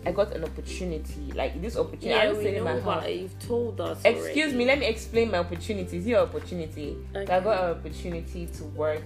I 0.06 0.12
got 0.12 0.32
an 0.32 0.44
opportunity. 0.44 1.32
Like 1.34 1.60
this 1.60 1.76
opportunity, 1.76 2.08
yeah, 2.08 2.22
I 2.22 2.28
was 2.28 2.38
sitting 2.38 2.56
in 2.56 2.64
my 2.64 2.80
house. 2.80 3.08
You've 3.08 3.38
told 3.38 3.80
us. 3.80 4.00
Excuse 4.04 4.36
already. 4.36 4.56
me, 4.56 4.64
let 4.66 4.78
me 4.78 4.86
explain 4.86 5.30
my 5.30 5.38
opportunity. 5.38 5.98
Is 5.98 6.06
your 6.06 6.20
opportunity? 6.20 6.96
Okay. 7.14 7.32
I 7.32 7.40
got 7.40 7.64
an 7.64 7.78
opportunity 7.78 8.46
to 8.46 8.64
work, 8.64 9.02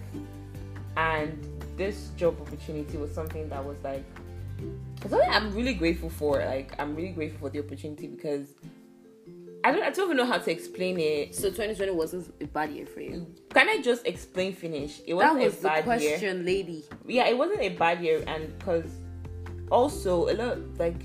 and 0.97 1.47
this 1.77 2.11
job 2.17 2.41
opportunity 2.41 2.97
was 2.97 3.13
something 3.15 3.49
that 3.49 3.65
was 3.65 3.77
like 3.85 4.05
something 5.03 5.21
I'm 5.31 5.55
really 5.55 5.75
grateful 5.75 6.11
for. 6.11 6.39
Like 6.45 6.73
I'm 6.79 6.95
really 6.95 7.11
grateful 7.11 7.49
for 7.49 7.51
the 7.51 7.61
opportunity 7.61 8.07
because 8.07 8.55
I 9.65 9.73
don't 9.73 9.83
I 9.83 9.91
don't 9.91 10.07
even 10.07 10.17
know 10.17 10.27
how 10.27 10.39
to 10.39 10.51
explain 10.51 10.99
it. 10.99 11.35
So 11.35 11.49
2020 11.49 11.93
wasn't 11.93 12.35
a 12.41 12.47
bad 12.47 12.71
year 12.71 12.87
for 12.87 13.01
you. 13.01 13.27
Can 13.51 13.69
I 13.69 13.81
just 13.83 14.07
explain 14.07 14.53
finish? 14.55 15.01
It 15.07 15.15
wasn't 15.15 15.39
that 15.39 15.45
was 15.45 15.59
a 15.59 15.63
bad 15.63 15.79
the 15.79 15.83
question, 15.83 16.37
year. 16.37 16.45
lady. 16.45 16.85
Yeah, 17.07 17.27
it 17.27 17.37
wasn't 17.37 17.61
a 17.61 17.71
bad 17.71 18.03
year, 18.03 18.23
and 18.27 18.57
because 18.59 18.91
also 19.71 20.29
a 20.29 20.35
lot 20.35 20.59
like 20.79 21.03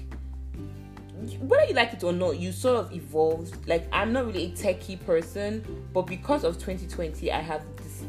whether 1.40 1.66
you 1.66 1.74
like 1.74 1.94
it 1.94 2.04
or 2.04 2.12
not, 2.14 2.38
you 2.38 2.52
sort 2.52 2.78
of 2.78 2.94
evolved. 2.94 3.68
Like 3.68 3.88
I'm 3.92 4.14
not 4.14 4.28
really 4.28 4.46
a 4.46 4.50
techie 4.52 5.04
person, 5.04 5.64
but 5.94 6.04
because 6.04 6.44
of 6.44 6.56
2020, 6.56 7.32
I 7.32 7.40
have 7.40 7.64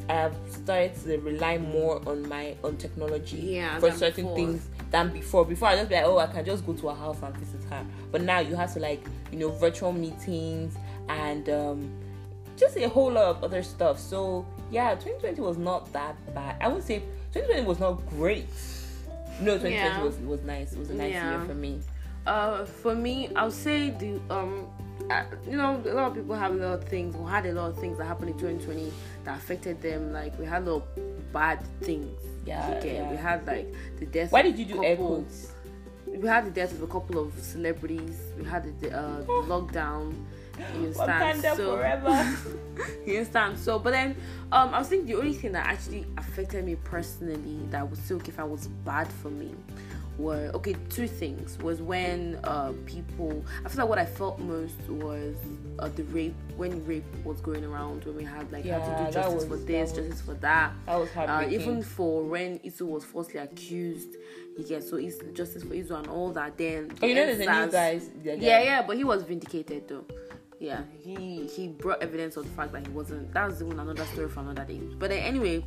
I 0.08 0.14
have 0.14 0.36
started 0.48 0.94
to 1.04 1.18
rely 1.18 1.58
more 1.58 2.02
on 2.06 2.28
my 2.28 2.56
on 2.62 2.76
technology 2.76 3.38
yeah, 3.38 3.78
for 3.78 3.90
certain 3.92 4.24
before. 4.24 4.36
things 4.36 4.68
than 4.94 5.10
before. 5.10 5.44
Before 5.44 5.68
I 5.68 5.76
just 5.76 5.88
be 5.88 5.96
like, 5.96 6.04
oh, 6.04 6.18
I 6.18 6.28
can 6.28 6.44
just 6.44 6.64
go 6.64 6.72
to 6.72 6.88
a 6.90 6.94
house 6.94 7.18
and 7.20 7.36
visit 7.36 7.68
her. 7.68 7.84
But 8.12 8.22
now 8.22 8.38
you 8.38 8.54
have 8.54 8.72
to 8.74 8.80
like 8.80 9.04
you 9.32 9.38
know 9.40 9.50
virtual 9.50 9.92
meetings 9.92 10.76
and 11.08 11.48
um, 11.48 11.90
just 12.56 12.76
a 12.76 12.88
whole 12.88 13.10
lot 13.10 13.24
of 13.24 13.42
other 13.42 13.64
stuff. 13.64 13.98
So 13.98 14.46
yeah, 14.70 14.94
2020 14.94 15.40
was 15.40 15.58
not 15.58 15.92
that 15.92 16.14
bad. 16.32 16.56
I 16.60 16.68
would 16.68 16.84
say 16.84 17.00
2020 17.32 17.66
was 17.66 17.80
not 17.80 18.06
great. 18.10 18.46
No, 19.40 19.58
2020 19.58 19.74
yeah. 19.74 20.00
was 20.00 20.16
was 20.18 20.42
nice. 20.42 20.72
It 20.72 20.78
was 20.78 20.90
a 20.90 20.94
nice 20.94 21.12
yeah. 21.12 21.38
year 21.38 21.44
for 21.44 21.54
me. 21.54 21.80
Uh, 22.24 22.64
for 22.64 22.94
me, 22.94 23.28
I'll 23.34 23.50
say 23.50 23.90
the 23.90 24.20
um, 24.30 24.68
uh, 25.10 25.24
you 25.50 25.56
know, 25.56 25.82
a 25.84 25.92
lot 25.92 26.06
of 26.06 26.14
people 26.14 26.36
have 26.36 26.52
a 26.52 26.54
lot 26.54 26.74
of 26.74 26.84
things 26.84 27.16
or 27.16 27.28
had 27.28 27.46
a 27.46 27.52
lot 27.52 27.70
of 27.70 27.78
things 27.78 27.98
that 27.98 28.04
happened 28.04 28.30
in 28.30 28.38
2020 28.38 28.92
that 29.24 29.36
affected 29.36 29.82
them. 29.82 30.12
Like 30.12 30.38
we 30.38 30.46
had 30.46 30.62
a 30.62 30.74
lot 30.74 30.86
of 30.96 31.32
bad 31.32 31.66
things. 31.82 32.20
Yeah, 32.46 32.74
okay? 32.76 32.96
yeah. 32.96 33.10
We 33.10 33.16
had 33.16 33.46
like 33.46 33.74
the 33.98 34.06
death. 34.06 34.32
Why 34.32 34.42
did 34.42 34.58
you 34.58 34.64
do 34.64 34.84
air 34.84 34.96
quotes? 34.96 35.52
We 36.06 36.28
had 36.28 36.46
the 36.46 36.50
death 36.50 36.72
of 36.72 36.82
a 36.82 36.86
couple 36.86 37.18
of 37.18 37.32
celebrities. 37.40 38.20
We 38.38 38.44
had 38.44 38.80
the 38.80 38.96
uh, 38.96 39.22
lockdown. 39.48 40.14
You 40.58 40.84
understand? 40.84 41.42
Wakanda 41.42 41.56
so, 41.56 41.76
forever. 41.76 42.36
you 43.06 43.16
understand? 43.18 43.58
So, 43.58 43.78
but 43.80 43.90
then, 43.90 44.16
um, 44.52 44.72
I 44.72 44.78
was 44.78 44.88
thinking 44.88 45.08
the 45.08 45.18
only 45.18 45.32
thing 45.32 45.50
that 45.52 45.66
actually 45.66 46.06
affected 46.16 46.64
me 46.64 46.76
personally 46.76 47.58
that 47.70 47.88
was 47.90 47.98
still 47.98 48.20
if 48.20 48.38
I 48.38 48.44
was 48.44 48.68
bad 48.68 49.08
for 49.08 49.30
me 49.30 49.54
were 50.18 50.50
okay 50.54 50.74
two 50.90 51.08
things 51.08 51.58
was 51.58 51.82
when 51.82 52.38
uh 52.44 52.72
people 52.86 53.44
i 53.64 53.68
feel 53.68 53.80
like 53.80 53.88
what 53.88 53.98
i 53.98 54.04
felt 54.04 54.38
most 54.38 54.78
was 54.88 55.34
uh, 55.80 55.88
the 55.88 56.04
rape 56.04 56.34
when 56.56 56.84
rape 56.86 57.04
was 57.24 57.40
going 57.40 57.64
around 57.64 58.04
when 58.04 58.16
we 58.16 58.24
had 58.24 58.50
like 58.52 58.64
yeah, 58.64 58.78
had 58.78 58.98
to 58.98 59.04
do 59.06 59.12
justice 59.12 59.34
was, 59.34 59.44
for 59.44 59.56
this 59.56 59.90
was, 59.90 59.98
justice 59.98 60.20
for 60.20 60.34
that. 60.34 60.72
that 60.86 60.98
was 60.98 61.08
uh, 61.16 61.46
even 61.50 61.82
for 61.82 62.22
when 62.22 62.58
Isu 62.60 62.82
was 62.82 63.04
falsely 63.04 63.40
accused 63.40 64.16
you 64.56 64.64
get 64.64 64.84
so 64.84 64.96
it's 64.96 65.18
justice 65.32 65.64
for 65.64 65.74
Isu 65.74 65.90
and 65.98 66.06
all 66.06 66.30
that 66.32 66.56
then 66.56 66.92
oh 67.02 67.06
you 67.06 67.14
know 67.14 67.26
there's 67.26 67.40
a 67.40 67.64
new 67.64 67.70
guys 67.70 68.10
yeah, 68.22 68.34
yeah 68.34 68.82
but 68.86 68.96
he 68.96 69.04
was 69.04 69.22
vindicated 69.24 69.88
though. 69.88 70.04
Yeah 70.60 70.82
he 71.00 71.46
he 71.46 71.68
brought 71.68 72.00
evidence 72.02 72.36
of 72.36 72.44
the 72.44 72.50
fact 72.50 72.72
that 72.72 72.86
he 72.86 72.92
wasn't 72.92 73.32
that 73.34 73.48
was 73.48 73.60
even 73.60 73.78
another 73.78 74.04
story 74.06 74.28
for 74.28 74.40
another 74.40 74.64
day. 74.64 74.80
But 74.98 75.10
then 75.10 75.18
anyway 75.18 75.64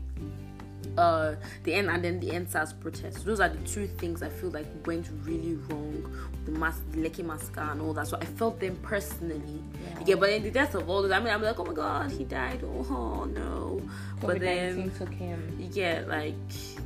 uh 0.98 1.36
the 1.64 1.74
end 1.74 1.90
and 1.90 2.04
then 2.04 2.20
the 2.20 2.28
EndSARS 2.28 2.80
protest. 2.80 3.26
Those 3.26 3.40
are 3.40 3.50
the 3.50 3.58
two 3.68 3.88
things 3.88 4.24
I 4.24 4.30
feel 4.30 4.50
like 4.50 4.66
went 4.86 5.10
really 5.24 5.56
wrong. 5.70 6.30
The 6.46 6.52
mask, 6.52 6.82
the 6.92 6.98
Lekki 6.98 7.24
massacre 7.24 7.62
and 7.62 7.82
all 7.82 7.94
that. 7.94 8.08
So 8.08 8.18
I 8.20 8.26
felt 8.26 8.60
them 8.60 8.78
personally. 8.82 9.64
Yeah. 9.84 10.04
yeah 10.08 10.16
but 10.16 10.30
in 10.30 10.44
the 10.44 10.52
death 10.52 10.76
of 10.76 10.90
all 10.90 11.02
those, 11.02 11.12
I 11.12 11.20
mean 11.20 11.34
I'm 11.34 11.42
like, 11.42 11.60
oh 11.60 11.66
my 11.66 11.74
god, 11.74 12.12
he 12.12 12.24
died. 12.24 12.64
Oh, 12.64 12.86
oh 12.90 13.26
no. 13.26 13.82
but 14.22 14.40
then 14.40 14.92
took 14.98 15.14
him. 15.14 15.58
You 15.60 15.68
get 15.68 16.08
like 16.08 16.36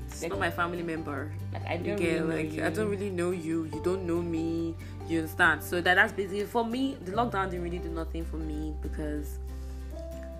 it's 0.08 0.22
like, 0.22 0.32
not 0.32 0.40
my 0.40 0.52
family 0.52 0.84
member. 0.84 1.32
Like 1.54 1.68
I 1.68 1.78
don't 1.78 1.96
get, 1.96 2.22
really 2.22 2.50
like 2.50 2.66
I 2.66 2.70
don't 2.70 2.90
really 2.90 3.10
know 3.10 3.32
you. 3.32 3.70
You 3.74 3.82
don't 3.84 4.06
know 4.06 4.22
me. 4.22 4.76
You 5.08 5.20
understand? 5.20 5.64
So 5.64 5.80
that 5.82 5.96
that's 5.96 6.14
basically 6.14 6.44
for 6.46 6.66
me. 6.66 6.98
The 7.06 7.12
lockdown 7.12 7.50
didn't 7.50 7.64
really 7.64 7.80
do 7.80 7.90
nothing 7.90 8.26
for 8.26 8.38
me 8.38 8.74
because 8.82 9.40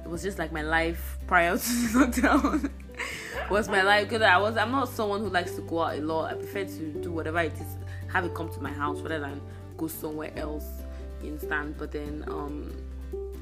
it 0.04 0.10
was 0.10 0.24
just 0.24 0.40
like 0.40 0.52
my 0.52 0.62
life 0.62 1.20
prior 1.28 1.58
to 1.58 1.64
the 1.64 2.00
lockdown 2.00 2.72
was 3.52 3.68
my 3.70 3.82
life 3.82 4.08
because 4.08 4.22
I 4.22 4.38
was 4.38 4.58
I'm 4.58 4.72
not 4.72 4.90
someone 4.90 5.22
who 5.22 5.30
likes 5.30 5.52
to 5.56 5.62
go 5.62 5.82
out 5.82 5.98
a 5.98 6.02
lot. 6.02 6.32
I 6.32 6.36
prefer 6.36 6.66
to 6.66 6.94
do 7.02 7.12
whatever 7.12 7.40
it 7.40 7.54
is, 7.54 7.76
have 8.12 8.26
it 8.26 8.34
come 8.34 8.50
to 8.50 8.62
my 8.62 8.72
house 8.72 9.00
rather 9.02 9.20
than 9.20 9.42
go 9.78 9.88
somewhere 9.88 10.32
else. 10.36 10.66
You 11.22 11.32
understand? 11.32 11.76
But 11.78 11.92
then 11.92 12.24
um, 12.28 12.74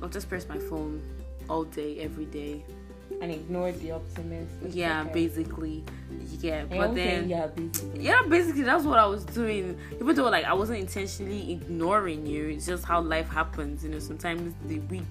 I'll 0.02 0.10
just 0.10 0.28
press 0.28 0.48
my 0.48 0.58
phone 0.58 1.02
all 1.50 1.64
day, 1.64 2.00
every 2.00 2.26
day. 2.26 2.64
And 3.22 3.32
ignore 3.32 3.72
the 3.72 3.92
optimist. 3.92 4.52
Yeah, 4.70 5.02
okay. 5.02 5.14
basically. 5.14 5.84
Yeah, 6.40 6.66
but 6.70 6.96
then 6.96 7.28
yeah, 7.28 7.48
basically. 7.48 8.02
Yeah, 8.02 8.22
basically 8.28 8.62
that's 8.62 8.86
what 8.86 9.00
I 9.00 9.06
was 9.06 9.26
doing. 9.26 9.78
Even 9.94 10.16
though 10.16 10.30
like 10.30 10.46
I 10.46 10.54
wasn't 10.54 10.80
intentionally 10.80 11.52
ignoring 11.52 12.26
you, 12.26 12.50
it's 12.50 12.66
just 12.66 12.86
how 12.86 13.02
life 13.02 13.28
happens. 13.28 13.84
You 13.84 13.90
know, 13.90 14.00
sometimes 14.00 14.54
the 14.66 14.80
weak 14.80 15.04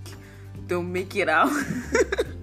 don't 0.67 0.93
make 0.93 1.17
it 1.17 1.29
out. 1.29 1.53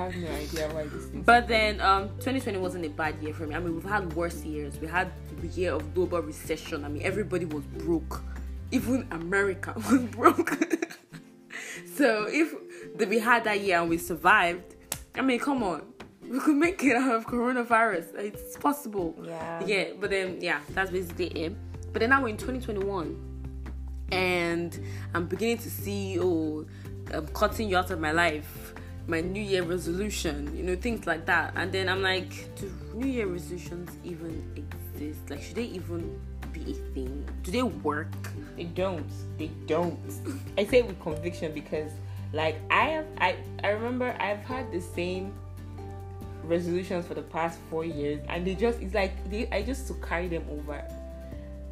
Have 0.00 0.16
no 0.16 0.30
idea 0.30 0.68
why 0.72 0.84
this 0.84 1.04
is. 1.04 1.10
But 1.10 1.46
then, 1.46 1.78
um, 1.82 2.08
2020 2.20 2.58
wasn't 2.58 2.86
a 2.86 2.88
bad 2.88 3.22
year 3.22 3.34
for 3.34 3.46
me. 3.46 3.54
I 3.54 3.58
mean, 3.58 3.74
we've 3.74 3.84
had 3.84 4.10
worse 4.14 4.42
years. 4.44 4.80
We 4.80 4.86
had 4.86 5.12
the 5.42 5.48
year 5.48 5.74
of 5.74 5.94
global 5.94 6.20
recession. 6.22 6.86
I 6.86 6.88
mean, 6.88 7.02
everybody 7.02 7.44
was 7.44 7.64
broke. 7.64 8.22
Even 8.70 9.06
America 9.10 9.74
was 9.90 10.02
broke. 10.04 10.56
so 11.96 12.26
if 12.30 12.54
we 12.96 13.18
had 13.18 13.44
that 13.44 13.60
year 13.60 13.78
and 13.78 13.90
we 13.90 13.98
survived, 13.98 14.74
I 15.14 15.20
mean, 15.20 15.38
come 15.38 15.62
on, 15.62 15.82
we 16.26 16.40
could 16.40 16.56
make 16.56 16.82
it 16.82 16.96
out 16.96 17.14
of 17.14 17.26
coronavirus. 17.26 18.14
It's 18.14 18.56
possible. 18.56 19.14
Yeah. 19.22 19.66
Yeah. 19.66 19.84
But 20.00 20.08
then, 20.08 20.40
yeah, 20.40 20.60
that's 20.70 20.90
basically 20.90 21.26
it. 21.26 21.54
But 21.92 22.00
then 22.00 22.08
now 22.08 22.22
we're 22.22 22.28
in 22.28 22.38
2021, 22.38 23.18
and 24.12 24.80
I'm 25.12 25.26
beginning 25.26 25.58
to 25.58 25.70
see, 25.70 26.18
oh, 26.18 26.64
I'm 27.12 27.26
cutting 27.28 27.68
you 27.68 27.76
out 27.76 27.90
of 27.90 28.00
my 28.00 28.12
life 28.12 28.59
my 29.10 29.20
New 29.20 29.42
Year 29.42 29.64
resolution, 29.64 30.56
you 30.56 30.62
know, 30.62 30.76
things 30.76 31.06
like 31.06 31.26
that. 31.26 31.52
And 31.56 31.72
then 31.72 31.88
I'm 31.88 32.00
like, 32.00 32.54
do 32.54 32.72
New 32.94 33.08
Year 33.08 33.26
resolutions 33.26 33.90
even 34.04 34.42
exist? 34.56 35.28
Like, 35.28 35.42
should 35.42 35.56
they 35.56 35.64
even 35.64 36.18
be 36.52 36.60
a 36.60 36.74
thing? 36.94 37.28
Do 37.42 37.50
they 37.50 37.62
work? 37.62 38.08
They 38.56 38.64
don't. 38.64 39.10
They 39.36 39.48
don't. 39.66 39.98
I 40.56 40.64
say 40.64 40.82
with 40.82 41.00
conviction 41.00 41.52
because, 41.52 41.90
like, 42.32 42.56
I 42.70 42.84
have, 42.84 43.06
I, 43.18 43.36
I 43.64 43.68
remember 43.70 44.16
I've 44.20 44.44
had 44.44 44.70
the 44.70 44.80
same 44.80 45.34
resolutions 46.44 47.06
for 47.06 47.14
the 47.14 47.22
past 47.22 47.58
four 47.68 47.84
years, 47.84 48.20
and 48.28 48.46
they 48.46 48.54
just, 48.54 48.80
it's 48.80 48.94
like 48.94 49.12
they, 49.30 49.48
I 49.50 49.62
just 49.62 49.88
to 49.88 49.94
carry 49.94 50.28
them 50.28 50.44
over, 50.50 50.82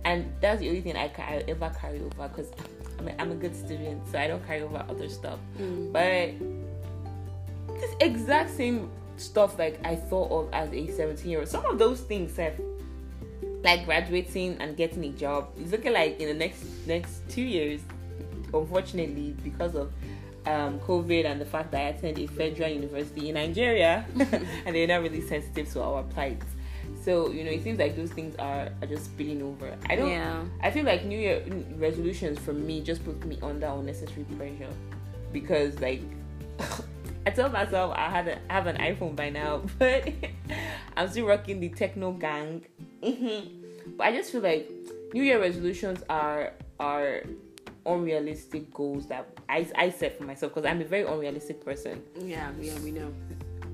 and 0.05 0.33
that's 0.41 0.61
the 0.61 0.69
only 0.69 0.81
thing 0.81 0.97
I, 0.97 1.11
I 1.19 1.45
ever 1.49 1.73
carry 1.81 2.01
over 2.01 2.29
because 2.29 2.51
I'm 2.99 3.09
a, 3.09 3.15
I'm 3.19 3.33
a 3.33 3.35
good 3.35 3.57
student, 3.57 4.07
so 4.11 4.19
I 4.19 4.27
don't 4.27 4.45
carry 4.47 4.63
over 4.63 4.85
other 4.89 5.09
stuff. 5.09 5.39
Mm. 5.59 5.93
But 5.93 6.58
this 7.81 7.95
exact 8.01 8.51
same 8.51 8.91
stuff 9.17 9.59
like 9.59 9.85
I 9.85 9.97
thought 9.97 10.31
of 10.31 10.49
as 10.53 10.73
a 10.73 10.87
17 10.89 11.31
year 11.31 11.41
old. 11.41 11.49
Some 11.49 11.65
of 11.67 11.79
those 11.79 12.01
things 12.01 12.37
have 12.37 12.55
like 13.65 13.85
graduating 13.85 14.57
and 14.61 14.77
getting 14.77 15.05
a 15.05 15.11
job. 15.11 15.51
It's 15.59 15.73
looking 15.73 15.93
like 15.93 16.21
in 16.21 16.29
the 16.29 16.35
next 16.35 16.65
next 16.87 17.29
two 17.29 17.43
years, 17.43 17.81
unfortunately, 18.53 19.35
because 19.43 19.75
of 19.75 19.93
um, 20.47 20.81
COVID 20.81 21.27
and 21.27 21.41
the 21.41 21.45
fact 21.45 21.73
that 21.73 21.81
I 21.81 21.89
attend 21.91 22.19
a 22.19 22.27
federal 22.27 22.71
university 22.71 23.29
in 23.29 23.35
Nigeria 23.35 24.07
and 24.19 24.75
they're 24.75 24.87
not 24.87 25.03
really 25.03 25.21
sensitive 25.21 25.71
to 25.73 25.83
our 25.83 26.03
plight. 26.05 26.43
So, 27.05 27.31
you 27.31 27.45
know, 27.45 27.51
it 27.51 27.63
seems 27.63 27.79
like 27.79 27.97
those 27.97 28.11
things 28.11 28.35
are, 28.37 28.71
are 28.81 28.87
just 28.87 29.07
spilling 29.07 29.43
over. 29.43 29.77
I 29.89 29.97
don't 29.97 30.11
yeah. 30.11 30.43
I 30.63 30.71
feel 30.71 30.85
like 30.85 31.05
New 31.05 31.19
Year 31.19 31.45
resolutions 31.77 32.39
for 32.39 32.53
me 32.53 32.81
just 32.81 33.05
put 33.05 33.25
me 33.25 33.39
under 33.43 33.67
unnecessary 33.67 34.25
pressure. 34.37 34.73
Because 35.33 35.79
like 35.81 36.01
I 37.29 37.31
tell 37.31 37.51
myself 37.51 37.93
I 37.95 38.09
had 38.09 38.27
a, 38.27 38.39
have 38.49 38.67
an 38.67 38.79
iPhone 38.79 39.15
by 39.15 39.29
now, 39.29 39.59
but 39.79 40.09
I'm 40.97 41.11
still 41.11 41.27
rocking 41.27 41.61
the 41.61 41.69
Tecno 41.69 42.19
gang. 42.19 42.65
Mm-hmm. 43.03 43.97
But 43.99 44.07
I 44.07 44.13
just 44.13 44.33
feel 44.33 44.41
like 44.41 44.71
New 45.13 45.23
Year 45.23 45.39
resolutions 45.39 46.03
are 46.09 46.55
are 46.81 47.25
unrealistic 47.85 48.73
goals 48.73 49.09
that 49.09 49.29
I, 49.47 49.67
I 49.77 49.91
set 49.91 50.17
for 50.17 50.25
myself 50.25 50.55
because 50.55 50.67
I'm 50.67 50.81
a 50.81 50.87
very 50.87 51.03
unrealistic 51.03 51.63
person. 51.63 52.03
Yeah, 52.19 52.51
yeah, 52.59 52.79
we 52.81 52.93
know. 52.93 53.13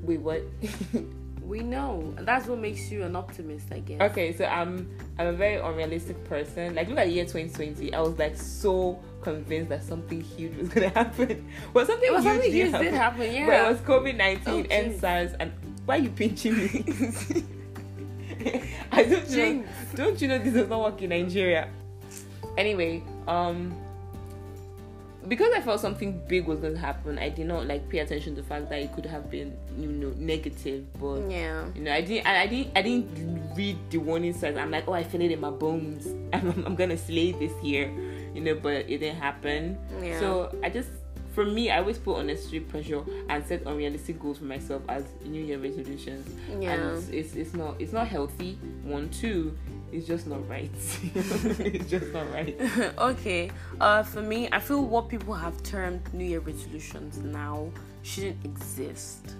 Wait, 0.02 0.20
what? 0.20 0.42
we 1.44 1.60
know. 1.60 2.14
That's 2.20 2.46
what 2.46 2.58
makes 2.58 2.90
you 2.90 3.02
an 3.02 3.16
optimist, 3.16 3.66
I 3.70 3.80
guess. 3.80 4.00
Okay, 4.00 4.34
so 4.36 4.44
I'm 4.44 4.88
I'm 5.18 5.28
a 5.28 5.32
very 5.32 5.56
unrealistic 5.56 6.22
person. 6.24 6.74
Like 6.74 6.88
look 6.88 6.98
at 6.98 7.10
year 7.10 7.24
2020. 7.24 7.92
I 7.92 8.00
was 8.00 8.18
like 8.18 8.36
so 8.36 8.98
convinced 9.20 9.68
that 9.70 9.82
something 9.82 10.20
huge 10.20 10.56
was 10.56 10.68
gonna 10.68 10.88
happen. 10.94 11.46
Well, 11.72 11.86
something 11.86 12.10
well, 12.10 12.22
huge, 12.22 12.32
something 12.32 12.52
huge 12.52 12.70
happen. 12.70 12.86
did 12.86 12.94
happen. 12.94 13.32
Yeah. 13.32 13.46
But 13.46 13.54
it 13.54 13.72
was 13.72 13.80
COVID 13.80 14.16
nineteen 14.16 14.66
oh, 14.70 14.74
and 14.74 15.00
SARS. 15.00 15.32
And 15.38 15.52
why 15.84 15.96
are 15.96 16.02
you 16.02 16.10
pinching 16.10 16.56
me? 16.56 16.84
I 18.92 19.04
don't 19.04 19.30
know. 19.30 19.64
Don't 19.94 20.20
you 20.22 20.28
know 20.28 20.38
this 20.38 20.54
does 20.54 20.68
not 20.68 20.80
work 20.80 21.02
in 21.02 21.10
Nigeria? 21.10 21.68
Anyway, 22.56 23.02
um, 23.26 23.76
because 25.28 25.52
I 25.54 25.61
felt 25.61 25.81
something 25.81 26.21
big 26.28 26.47
was 26.47 26.61
going 26.61 26.75
to 26.75 26.81
happen, 26.81 27.19
I 27.19 27.28
did 27.28 27.47
not 27.47 27.66
like 27.66 27.88
pay 27.88 27.99
attention 27.99 28.35
to 28.37 28.43
the 28.43 28.47
fact 28.47 28.69
that 28.71 28.81
it 28.81 28.93
could 28.95 29.07
have 29.07 29.31
been, 29.31 29.57
you 29.78 29.87
know, 29.87 30.12
negative. 30.16 30.85
But 31.00 31.31
yeah, 31.31 31.66
you 31.75 31.83
know, 31.83 31.93
I 31.93 32.00
didn't, 32.00 32.26
I, 32.26 32.43
I 32.43 32.47
didn't, 32.47 32.73
I 32.76 32.83
didn't 32.83 33.54
read 33.57 33.78
the 33.90 33.99
warning 33.99 34.35
signs. 34.35 34.57
I'm 34.59 34.71
like, 34.71 34.88
oh, 34.88 34.93
I 34.93 35.04
feel 35.04 35.21
it 35.21 35.31
in 35.31 35.40
my 35.40 35.50
bones. 35.50 36.07
I'm, 36.33 36.64
I'm 36.66 36.75
gonna 36.75 36.99
slay 36.99 37.33
this 37.33 37.52
year 37.62 37.90
you 38.35 38.40
know, 38.40 38.54
but 38.54 38.73
it 38.90 38.99
didn't 38.99 39.16
happen. 39.16 39.78
Yeah. 40.02 40.19
So 40.19 40.54
I 40.62 40.69
just, 40.69 40.90
for 41.33 41.45
me, 41.45 41.71
I 41.71 41.78
always 41.78 41.99
put 41.99 42.19
unnecessary 42.19 42.61
pressure 42.61 43.02
and 43.28 43.47
set 43.47 43.62
unrealistic 43.64 44.21
goals 44.21 44.38
for 44.38 44.45
myself 44.45 44.83
as 44.88 45.04
New 45.25 45.43
Year 45.43 45.59
resolutions. 45.59 46.28
Yeah. 46.61 46.73
And 46.73 46.99
it's, 46.99 47.09
it's, 47.09 47.35
it's 47.35 47.54
not 47.54 47.81
it's 47.81 47.93
not 47.93 48.09
healthy. 48.09 48.59
One, 48.83 49.09
two, 49.11 49.57
it's 49.94 50.06
just 50.06 50.26
not 50.26 50.46
right. 50.48 50.70
it's 51.14 51.88
just 51.88 52.12
not 52.12 52.30
right. 52.32 52.56
okay. 52.98 53.50
Uh, 53.80 54.02
for 54.02 54.22
me, 54.22 54.48
I 54.50 54.58
feel 54.58 54.84
what 54.84 55.08
people 55.08 55.34
have 55.34 55.62
termed 55.62 56.02
New 56.12 56.24
Year 56.24 56.40
resolutions 56.40 57.18
now 57.18 57.70
shouldn't 58.02 58.44
exist. 58.44 59.34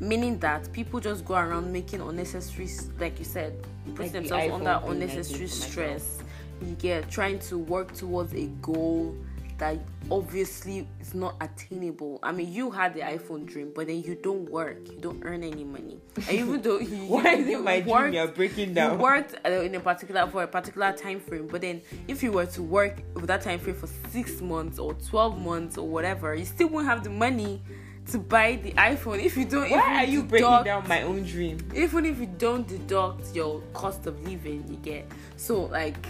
Meaning 0.00 0.38
that 0.40 0.70
people 0.72 1.00
just 1.00 1.24
go 1.24 1.34
around 1.34 1.72
making 1.72 2.00
unnecessary, 2.00 2.68
like 2.98 3.18
you 3.18 3.24
said, 3.24 3.54
putting 3.94 3.96
like 4.02 4.12
themselves 4.12 4.46
the 4.48 4.54
under 4.54 4.90
unnecessary 4.90 5.46
stress. 5.46 6.18
You 6.60 6.74
get 6.74 7.08
trying 7.08 7.38
to 7.40 7.56
work 7.56 7.92
towards 7.94 8.34
a 8.34 8.46
goal 8.60 9.16
that 9.58 9.78
obviously 10.10 10.86
is 11.00 11.14
not 11.14 11.34
attainable. 11.40 12.18
I 12.22 12.32
mean, 12.32 12.52
you 12.52 12.70
had 12.70 12.94
the 12.94 13.00
iPhone 13.00 13.46
dream, 13.46 13.72
but 13.74 13.86
then 13.86 14.02
you 14.02 14.14
don't 14.14 14.50
work, 14.50 14.78
you 14.90 14.98
don't 14.98 15.22
earn 15.24 15.42
any 15.42 15.64
money, 15.64 15.98
and 16.16 16.30
even 16.30 16.62
though 16.62 16.78
you, 16.78 16.96
why 17.06 17.34
you, 17.34 17.44
is 17.44 17.48
it 17.48 17.60
my 17.62 17.84
worked, 17.86 18.00
dream 18.00 18.12
you're 18.14 18.28
breaking 18.28 18.74
down? 18.74 18.92
You 18.92 18.98
worked 18.98 19.34
uh, 19.44 19.50
in 19.50 19.74
a 19.74 19.80
particular 19.80 20.26
for 20.26 20.42
a 20.42 20.46
particular 20.46 20.92
time 20.92 21.20
frame, 21.20 21.48
but 21.48 21.60
then 21.60 21.82
if 22.08 22.22
you 22.22 22.32
were 22.32 22.46
to 22.46 22.62
work 22.62 23.02
with 23.14 23.26
that 23.26 23.42
time 23.42 23.58
frame 23.58 23.76
for 23.76 23.88
six 24.10 24.40
months 24.40 24.78
or 24.78 24.94
twelve 24.94 25.40
months 25.40 25.78
or 25.78 25.88
whatever, 25.88 26.34
you 26.34 26.44
still 26.44 26.68
won't 26.68 26.86
have 26.86 27.02
the 27.02 27.10
money 27.10 27.62
to 28.10 28.18
buy 28.18 28.56
the 28.62 28.72
iPhone 28.72 29.22
if 29.22 29.36
you 29.36 29.44
don't. 29.44 29.70
Why 29.70 30.02
are 30.02 30.04
you 30.04 30.22
deduct, 30.22 30.30
breaking 30.30 30.64
down 30.64 30.88
my 30.88 31.02
own 31.02 31.24
dream? 31.24 31.58
Even 31.74 32.06
if 32.06 32.20
you 32.20 32.26
don't 32.38 32.66
deduct 32.66 33.34
your 33.34 33.60
cost 33.72 34.06
of 34.06 34.22
living, 34.24 34.64
you 34.68 34.76
get 34.76 35.10
so 35.36 35.64
like 35.64 36.06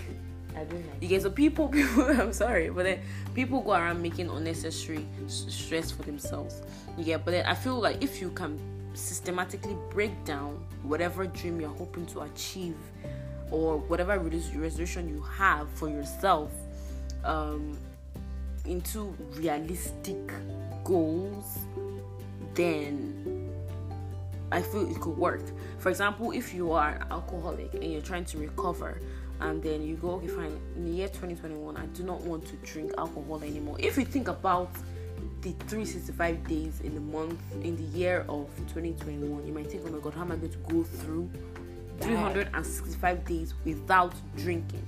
Know. 0.56 0.82
You 1.00 1.08
get 1.08 1.22
so 1.22 1.30
people, 1.30 1.68
people. 1.78 2.04
I'm 2.04 2.32
sorry, 2.32 2.70
but 2.70 2.84
then 2.84 3.00
people 3.34 3.60
go 3.60 3.72
around 3.72 4.00
making 4.00 4.30
unnecessary 4.30 5.06
stress 5.26 5.90
for 5.90 6.02
themselves. 6.02 6.62
Get, 7.04 7.24
but 7.24 7.32
then 7.32 7.46
I 7.46 7.54
feel 7.54 7.78
like 7.78 8.02
if 8.02 8.20
you 8.20 8.30
can 8.30 8.58
systematically 8.94 9.76
break 9.90 10.24
down 10.24 10.64
whatever 10.82 11.26
dream 11.26 11.60
you're 11.60 11.68
hoping 11.68 12.06
to 12.06 12.22
achieve, 12.22 12.76
or 13.50 13.78
whatever 13.78 14.18
resolution 14.18 15.08
you 15.08 15.20
have 15.20 15.68
for 15.70 15.88
yourself, 15.88 16.50
um, 17.24 17.76
into 18.64 19.14
realistic 19.34 20.32
goals, 20.84 21.58
then 22.54 23.52
I 24.50 24.62
feel 24.62 24.90
it 24.90 25.00
could 25.00 25.16
work. 25.16 25.42
For 25.78 25.90
example, 25.90 26.32
if 26.32 26.54
you 26.54 26.72
are 26.72 26.94
an 26.94 27.06
alcoholic 27.10 27.74
and 27.74 27.84
you're 27.84 28.02
trying 28.02 28.24
to 28.26 28.38
recover, 28.38 29.00
and 29.40 29.62
then 29.62 29.82
you 29.82 29.96
go, 29.96 30.12
okay, 30.12 30.28
fine. 30.28 30.58
In 30.76 30.84
the 30.84 30.90
year 30.90 31.08
2021, 31.08 31.76
I 31.76 31.86
do 31.86 32.02
not 32.02 32.20
want 32.22 32.46
to 32.46 32.56
drink 32.56 32.92
alcohol 32.96 33.42
anymore. 33.42 33.76
If 33.78 33.96
you 33.96 34.04
think 34.04 34.28
about 34.28 34.70
the 35.42 35.52
365 35.68 36.46
days 36.48 36.80
in 36.80 36.94
the 36.94 37.00
month, 37.00 37.40
in 37.62 37.76
the 37.76 37.98
year 37.98 38.24
of 38.28 38.48
2021, 38.74 39.46
you 39.46 39.52
might 39.52 39.70
think, 39.70 39.82
oh 39.86 39.90
my 39.90 39.98
god, 39.98 40.14
how 40.14 40.22
am 40.22 40.32
I 40.32 40.36
going 40.36 40.52
to 40.52 40.58
go 40.58 40.82
through 40.82 41.30
365 42.00 43.24
days 43.24 43.54
without 43.64 44.14
drinking? 44.36 44.86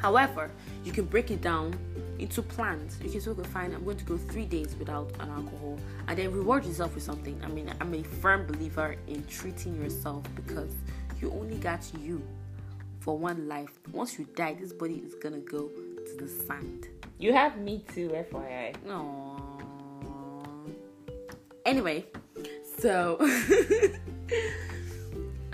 However, 0.00 0.50
you 0.84 0.92
can 0.92 1.06
break 1.06 1.30
it 1.30 1.40
down 1.40 1.76
into 2.18 2.42
plans. 2.42 2.98
You 3.02 3.10
can 3.10 3.20
say, 3.20 3.30
okay, 3.30 3.42
fine, 3.48 3.74
I'm 3.74 3.84
going 3.84 3.96
to 3.96 4.04
go 4.04 4.16
three 4.16 4.44
days 4.44 4.74
without 4.78 5.10
an 5.20 5.28
alcohol 5.30 5.78
and 6.06 6.18
then 6.18 6.32
reward 6.32 6.64
yourself 6.64 6.94
with 6.94 7.02
something. 7.02 7.40
I 7.44 7.48
mean, 7.48 7.72
I'm 7.80 7.94
a 7.94 8.02
firm 8.02 8.46
believer 8.46 8.96
in 9.08 9.24
treating 9.26 9.80
yourself 9.80 10.24
because 10.34 10.72
you 11.20 11.30
only 11.32 11.56
got 11.56 11.80
you 12.00 12.22
for 13.08 13.16
one 13.16 13.48
life. 13.48 13.70
Once 13.90 14.18
you 14.18 14.26
die, 14.36 14.52
this 14.52 14.70
body 14.70 14.96
is 14.96 15.14
gonna 15.14 15.38
go 15.38 15.70
to 15.70 16.14
the 16.18 16.28
sand. 16.28 16.88
You 17.18 17.32
have 17.32 17.56
me 17.56 17.82
too, 17.94 18.10
FYI. 18.10 18.74
Aww. 18.86 20.74
Anyway, 21.64 22.04
so 22.78 23.16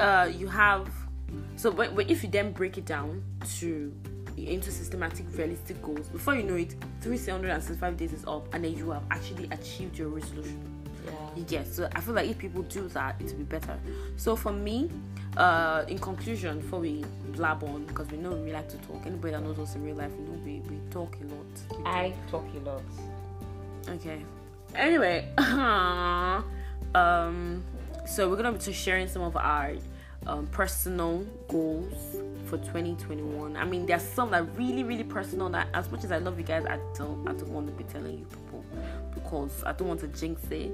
uh, 0.01 0.29
you 0.37 0.49
have 0.49 0.91
so 1.55 1.71
but, 1.71 1.95
but 1.95 2.11
if 2.11 2.25
you 2.25 2.29
then 2.29 2.51
break 2.51 2.77
it 2.77 2.87
down 2.87 3.23
to 3.61 3.95
into 4.37 4.73
systematic 4.73 5.25
realistic 5.39 5.81
goals 5.81 6.09
before 6.09 6.35
you 6.35 6.43
know 6.43 6.57
it 6.57 6.75
365 7.03 7.97
days 7.97 8.13
is 8.13 8.25
up 8.27 8.53
and 8.53 8.65
then 8.65 8.77
you 8.77 8.91
have 8.91 9.05
actually 9.13 9.49
achieved 9.53 9.97
your 9.97 10.09
resolution. 10.09 10.74
You 11.37 11.43
get 11.45 11.67
so 11.67 11.89
i 11.95 12.01
feel 12.01 12.15
like 12.15 12.29
if 12.29 12.39
people 12.39 12.63
do 12.63 12.89
that 12.89 13.15
it 13.21 13.27
will 13.27 13.39
be 13.39 13.45
better 13.45 13.79
so 14.17 14.37
for 14.37 14.53
me 14.53 14.91
uh, 15.37 15.85
in 15.89 15.99
conclusion, 15.99 16.61
before 16.61 16.81
we 16.81 17.05
blab 17.31 17.65
on, 17.65 17.85
because 17.87 18.09
we 18.11 18.19
know 18.19 18.31
we 18.31 18.53
like 18.53 18.69
to 18.69 18.77
talk. 18.79 19.05
Anybody 19.05 19.33
that 19.33 19.43
knows 19.43 19.59
us 19.59 19.75
in 19.75 19.83
real 19.83 19.97
life, 19.97 20.13
you 20.17 20.25
know 20.27 20.39
we, 20.45 20.61
we 20.71 20.79
talk 20.91 21.17
a 21.21 21.25
lot. 21.35 21.79
We 21.79 21.85
I 21.85 22.15
talk 22.31 22.45
a 22.55 22.59
lot. 22.61 22.83
Okay. 23.89 24.25
Anyway, 24.77 25.29
um, 26.95 27.65
so 28.07 28.29
we're 28.29 28.37
gonna 28.37 28.53
be 28.53 28.73
sharing 28.73 29.09
some 29.09 29.23
of 29.23 29.37
our 29.37 29.75
um, 30.27 30.47
personal 30.49 31.27
goals 31.49 32.17
for 32.47 32.59
2021. 32.59 33.57
I 33.57 33.65
mean, 33.65 33.87
there's 33.87 34.03
some 34.03 34.31
that 34.31 34.57
really, 34.57 34.85
really 34.85 35.05
personal. 35.05 35.49
That 35.49 35.67
as 35.75 35.91
much 35.91 36.05
as 36.05 36.13
I 36.13 36.19
love 36.19 36.39
you 36.39 36.45
guys, 36.45 36.65
I 36.65 36.79
don't, 36.97 37.27
I 37.27 37.33
don't 37.33 37.49
want 37.49 37.67
to 37.67 37.73
be 37.73 37.85
telling 37.85 38.19
you 38.19 38.25
people 38.25 38.65
because 39.15 39.63
I 39.65 39.73
don't 39.73 39.89
want 39.89 40.01
to 40.01 40.09
jinx 40.09 40.43
it. 40.51 40.73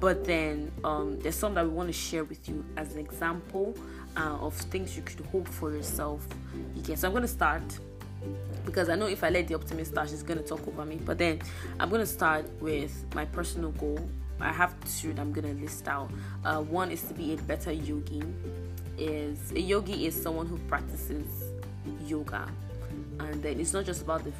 But 0.00 0.24
then 0.24 0.70
um, 0.84 1.18
there's 1.20 1.36
some 1.36 1.54
that 1.54 1.64
we 1.64 1.70
want 1.70 1.88
to 1.88 1.92
share 1.92 2.24
with 2.24 2.48
you 2.48 2.64
as 2.76 2.92
an 2.92 2.98
example 2.98 3.76
uh, 4.16 4.36
of 4.40 4.54
things 4.54 4.96
you 4.96 5.02
could 5.02 5.24
hope 5.26 5.48
for 5.48 5.72
yourself. 5.72 6.26
You 6.74 6.82
get. 6.82 6.98
So 6.98 7.08
I'm 7.08 7.14
gonna 7.14 7.28
start 7.28 7.62
because 8.64 8.88
I 8.88 8.96
know 8.96 9.06
if 9.06 9.24
I 9.24 9.30
let 9.30 9.48
the 9.48 9.54
optimist 9.54 9.92
start, 9.92 10.10
she's 10.10 10.22
gonna 10.22 10.42
talk 10.42 10.66
over 10.68 10.84
me. 10.84 11.00
But 11.04 11.18
then 11.18 11.40
I'm 11.80 11.88
gonna 11.88 12.06
start 12.06 12.46
with 12.60 13.04
my 13.14 13.24
personal 13.24 13.70
goal. 13.72 13.98
I 14.40 14.52
have 14.52 14.74
two 14.98 15.12
that 15.14 15.20
I'm 15.20 15.32
gonna 15.32 15.54
list 15.54 15.88
out. 15.88 16.10
Uh, 16.44 16.60
one 16.62 16.90
is 16.90 17.02
to 17.04 17.14
be 17.14 17.34
a 17.34 17.36
better 17.36 17.72
yogi. 17.72 18.22
Is 18.98 19.52
a 19.52 19.60
yogi 19.60 20.06
is 20.06 20.20
someone 20.20 20.46
who 20.46 20.58
practices 20.68 21.26
yoga 22.04 22.48
and 23.20 23.42
then 23.42 23.60
it's 23.60 23.72
not 23.72 23.84
just 23.84 24.02
about 24.02 24.24
the 24.24 24.32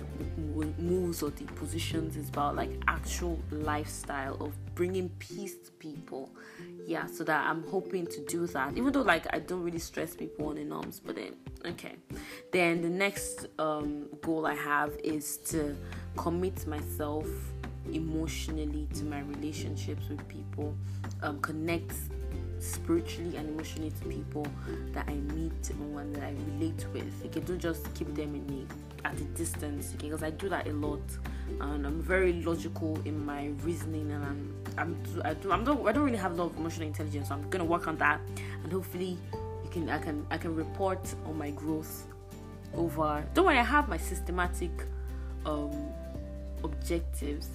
moves 0.78 1.22
or 1.22 1.30
the 1.30 1.44
positions 1.44 2.16
it's 2.16 2.28
about 2.28 2.56
like 2.56 2.70
actual 2.88 3.38
lifestyle 3.50 4.36
of 4.40 4.52
bringing 4.74 5.08
peace 5.18 5.56
to 5.56 5.70
people. 5.72 6.30
Yeah 6.86 7.06
so 7.06 7.22
that 7.24 7.46
i'm 7.46 7.64
hoping 7.68 8.06
to 8.06 8.24
do 8.26 8.46
that. 8.48 8.76
Even 8.76 8.92
though 8.92 9.02
like 9.02 9.26
i 9.34 9.38
don't 9.38 9.62
really 9.62 9.78
stress 9.78 10.14
people 10.14 10.46
on 10.48 10.56
the 10.56 10.64
norms 10.64 11.00
but 11.00 11.16
then 11.16 11.34
okay. 11.66 11.96
Then 12.52 12.82
the 12.82 12.88
next 12.88 13.46
um, 13.58 14.06
goal 14.22 14.46
i 14.46 14.54
have 14.54 14.92
is 15.02 15.38
to 15.48 15.76
commit 16.16 16.66
myself 16.66 17.26
emotionally 17.92 18.86
to 18.94 19.04
my 19.04 19.20
relationships 19.20 20.08
with 20.08 20.26
people 20.28 20.76
um, 21.22 21.40
connect 21.40 21.94
spiritually 22.60 23.36
and 23.36 23.48
emotionally 23.48 23.90
to 23.90 24.08
people 24.08 24.46
that 24.92 25.08
I 25.08 25.14
meet 25.14 25.70
and 25.70 26.14
that 26.14 26.24
I 26.24 26.34
relate 26.52 26.86
with. 26.92 27.26
Okay, 27.26 27.40
don't 27.40 27.58
just 27.58 27.92
keep 27.94 28.14
them 28.14 28.34
in 28.34 28.66
a, 29.04 29.08
at 29.08 29.18
a 29.18 29.24
distance. 29.24 29.92
Okay, 29.94 30.08
because 30.08 30.22
I 30.22 30.30
do 30.30 30.48
that 30.48 30.66
a 30.66 30.72
lot, 30.72 31.00
and 31.60 31.86
I'm 31.86 32.00
very 32.00 32.34
logical 32.42 32.98
in 33.04 33.24
my 33.24 33.50
reasoning, 33.62 34.10
and 34.10 34.24
I'm 34.24 34.54
I'm 34.76 35.22
I 35.24 35.34
do 35.34 35.52
I'm 35.52 35.64
not 35.64 35.86
I 35.86 35.92
don't 35.92 36.04
really 36.04 36.18
have 36.18 36.32
a 36.32 36.34
lot 36.34 36.50
of 36.50 36.56
emotional 36.56 36.86
intelligence. 36.86 37.28
So 37.28 37.34
I'm 37.34 37.48
gonna 37.50 37.64
work 37.64 37.88
on 37.88 37.96
that, 37.98 38.20
and 38.62 38.72
hopefully 38.72 39.18
you 39.64 39.70
can 39.70 39.88
I 39.88 39.98
can 39.98 40.26
I 40.30 40.38
can 40.38 40.54
report 40.54 41.14
on 41.26 41.36
my 41.38 41.50
growth 41.50 42.06
over. 42.74 43.24
Don't 43.34 43.46
worry, 43.46 43.58
I 43.58 43.64
have 43.64 43.88
my 43.88 43.98
systematic 43.98 44.70
um 45.46 45.70
objectives 46.64 47.48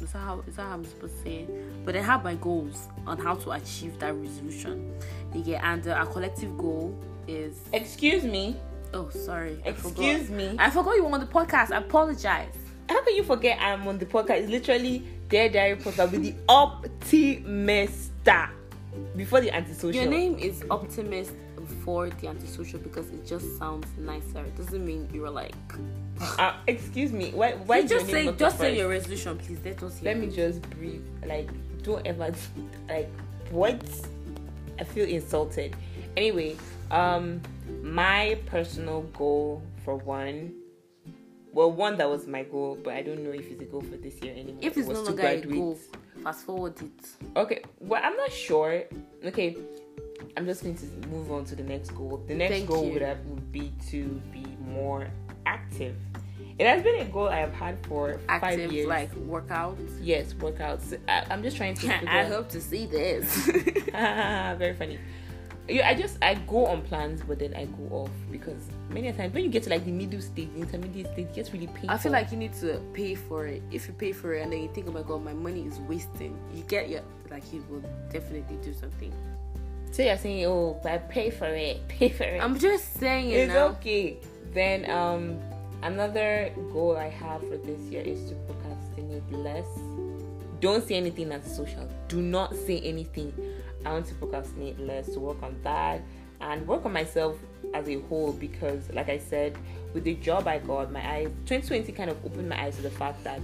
is 0.00 0.12
that 0.12 0.18
how 0.18 0.42
is 0.46 0.56
that 0.56 0.62
how 0.62 0.74
I'm 0.74 0.84
supposed 0.84 1.16
to 1.16 1.22
say 1.22 1.36
it? 1.40 1.84
But 1.84 1.96
I 1.96 2.02
have 2.02 2.24
my 2.24 2.34
goals 2.36 2.88
on 3.06 3.18
how 3.18 3.34
to 3.34 3.52
achieve 3.52 3.98
that 3.98 4.14
resolution. 4.14 4.94
Yeah, 5.34 5.72
and 5.72 5.86
uh, 5.86 5.92
our 5.92 6.06
collective 6.06 6.56
goal 6.56 6.98
is. 7.28 7.60
Excuse 7.72 8.24
me. 8.24 8.56
Oh, 8.92 9.08
sorry. 9.10 9.60
Excuse 9.64 10.30
I 10.30 10.34
me. 10.34 10.56
I 10.58 10.70
forgot 10.70 10.96
you 10.96 11.04
were 11.04 11.12
on 11.12 11.20
the 11.20 11.26
podcast. 11.26 11.70
I 11.70 11.78
apologize. 11.78 12.54
How 12.88 13.04
can 13.04 13.14
you 13.14 13.22
forget 13.22 13.58
I'm 13.60 13.86
on 13.86 13.98
the 13.98 14.06
podcast? 14.06 14.42
It's 14.42 14.50
literally 14.50 15.04
Dear 15.28 15.48
Diary 15.48 15.76
podcast 15.76 16.10
with 16.10 16.22
the 16.22 16.34
optimista 16.48 18.50
before 19.16 19.40
the 19.40 19.54
antisocial. 19.54 20.02
Your 20.02 20.10
name 20.10 20.36
is 20.38 20.64
Optimist 20.70 21.32
for 21.84 22.10
the 22.10 22.28
antisocial 22.28 22.78
because 22.78 23.08
it 23.10 23.26
just 23.26 23.58
sounds 23.58 23.86
nicer. 23.98 24.40
It 24.40 24.56
doesn't 24.56 24.84
mean 24.84 25.08
you're 25.12 25.30
like 25.30 25.54
uh, 26.38 26.54
excuse 26.66 27.12
me. 27.12 27.30
Why? 27.32 27.52
Why 27.52 27.78
you 27.78 27.88
just 27.88 28.06
say 28.06 28.30
just 28.32 28.58
say 28.58 28.76
your 28.76 28.88
resolution, 28.88 29.38
please? 29.38 29.58
Let 29.64 29.82
us. 29.82 30.02
Let 30.02 30.18
me 30.18 30.28
just 30.28 30.62
breathe. 30.70 31.04
Like, 31.24 31.48
don't 31.82 32.06
ever 32.06 32.32
like 32.88 33.10
what? 33.50 33.82
I 34.78 34.84
feel 34.84 35.08
insulted. 35.08 35.76
Anyway, 36.16 36.56
um, 36.90 37.40
my 37.82 38.38
personal 38.46 39.02
goal 39.14 39.62
for 39.84 39.96
one. 39.96 40.54
Well, 41.52 41.72
one 41.72 41.96
that 41.96 42.08
was 42.08 42.28
my 42.28 42.44
goal, 42.44 42.78
but 42.82 42.94
I 42.94 43.02
don't 43.02 43.24
know 43.24 43.30
if 43.30 43.50
it's 43.50 43.60
a 43.60 43.64
goal 43.64 43.80
for 43.80 43.96
this 43.96 44.22
year 44.22 44.32
anymore. 44.34 44.60
If 44.62 44.76
it's 44.76 44.88
no 44.88 45.02
longer 45.02 45.26
a 45.26 45.40
goal, 45.40 45.78
fast 46.22 46.46
forward 46.46 46.80
it. 46.80 46.90
Okay, 47.36 47.62
well, 47.80 48.00
I'm 48.04 48.16
not 48.16 48.30
sure. 48.30 48.84
Okay, 49.24 49.56
I'm 50.36 50.46
just 50.46 50.62
going 50.62 50.76
to 50.76 50.86
move 51.08 51.30
on 51.30 51.44
to 51.46 51.56
the 51.56 51.62
next 51.62 51.90
goal. 51.90 52.22
The 52.26 52.34
next 52.34 52.52
Thank 52.52 52.68
goal 52.68 52.90
would 52.90 53.02
have 53.02 53.24
would 53.26 53.50
be 53.52 53.72
to 53.90 54.20
be 54.32 54.46
more 54.60 55.08
active 55.46 55.96
it 56.60 56.66
has 56.66 56.82
been 56.82 57.00
a 57.00 57.06
goal 57.06 57.26
I 57.26 57.38
have 57.38 57.54
had 57.54 57.78
for 57.86 58.20
Active, 58.28 58.60
five 58.60 58.72
years. 58.72 58.86
Like 58.86 59.10
workouts. 59.14 59.98
Yes, 60.02 60.34
workouts. 60.34 60.98
I, 61.08 61.24
am 61.32 61.42
just 61.42 61.56
trying 61.56 61.74
to. 61.76 61.88
I 62.12 62.24
hope 62.24 62.50
to 62.50 62.60
see 62.60 62.84
this. 62.84 63.46
Very 63.92 64.74
funny. 64.74 64.98
yeah, 65.68 65.88
I 65.88 65.94
just 65.94 66.18
I 66.20 66.34
go 66.34 66.66
on 66.66 66.82
plans, 66.82 67.22
but 67.26 67.38
then 67.38 67.54
I 67.54 67.64
go 67.64 67.96
off 67.96 68.10
because 68.30 68.68
many 68.90 69.10
times 69.10 69.32
when 69.32 69.42
you 69.42 69.48
get 69.48 69.62
to 69.62 69.70
like 69.70 69.86
the 69.86 69.90
middle 69.90 70.20
stage, 70.20 70.50
the 70.52 70.60
intermediate 70.60 71.06
stage, 71.14 71.28
it 71.28 71.34
gets 71.34 71.50
really 71.50 71.66
painful. 71.68 71.92
I 71.92 71.96
feel 71.96 72.12
like 72.12 72.30
you 72.30 72.36
need 72.36 72.52
to 72.60 72.78
pay 72.92 73.14
for 73.14 73.46
it. 73.46 73.62
If 73.70 73.88
you 73.88 73.94
pay 73.94 74.12
for 74.12 74.34
it 74.34 74.42
and 74.42 74.52
then 74.52 74.60
you 74.60 74.68
think, 74.74 74.86
oh 74.86 74.92
my 74.92 75.02
god, 75.02 75.24
my 75.24 75.32
money 75.32 75.66
is 75.66 75.78
wasting, 75.88 76.38
you 76.54 76.62
get 76.64 76.90
your 76.90 77.00
like 77.30 77.50
you 77.54 77.64
will 77.70 77.82
definitely 78.12 78.58
do 78.62 78.74
something. 78.74 79.14
So 79.92 80.02
you're 80.02 80.16
saying, 80.16 80.44
oh, 80.46 80.78
but 80.82 80.92
I 80.92 80.98
pay 80.98 81.30
for 81.30 81.46
it, 81.46 81.86
pay 81.88 82.08
for 82.08 82.24
it. 82.24 82.42
I'm 82.42 82.58
just 82.58 82.94
saying 82.98 83.30
it 83.30 83.34
it's 83.34 83.52
now. 83.52 83.66
okay. 83.68 84.18
Then 84.52 84.88
um, 84.90 85.38
another 85.82 86.52
goal 86.72 86.96
I 86.96 87.08
have 87.08 87.40
for 87.40 87.56
this 87.56 87.80
year 87.82 88.02
is 88.02 88.30
to 88.30 88.34
procrastinate 88.46 89.30
less. 89.32 89.66
Don't 90.60 90.86
say 90.86 90.94
anything 90.96 91.28
that's 91.28 91.54
social. 91.56 91.88
Do 92.08 92.20
not 92.20 92.54
say 92.54 92.80
anything. 92.80 93.32
I 93.84 93.92
want 93.92 94.06
to 94.06 94.14
procrastinate 94.14 94.78
less 94.78 95.06
to 95.14 95.20
work 95.20 95.42
on 95.42 95.56
that 95.62 96.02
and 96.40 96.66
work 96.66 96.84
on 96.84 96.92
myself 96.92 97.36
as 97.74 97.88
a 97.88 98.00
whole 98.02 98.32
because, 98.32 98.90
like 98.92 99.08
I 99.08 99.18
said, 99.18 99.56
with 99.94 100.04
the 100.04 100.14
job 100.14 100.46
I 100.46 100.58
got, 100.58 100.92
my 100.92 101.06
eyes 101.06 101.28
2020 101.46 101.92
kind 101.92 102.10
of 102.10 102.24
opened 102.24 102.48
my 102.48 102.62
eyes 102.62 102.76
to 102.76 102.82
the 102.82 102.90
fact 102.90 103.22
that 103.24 103.40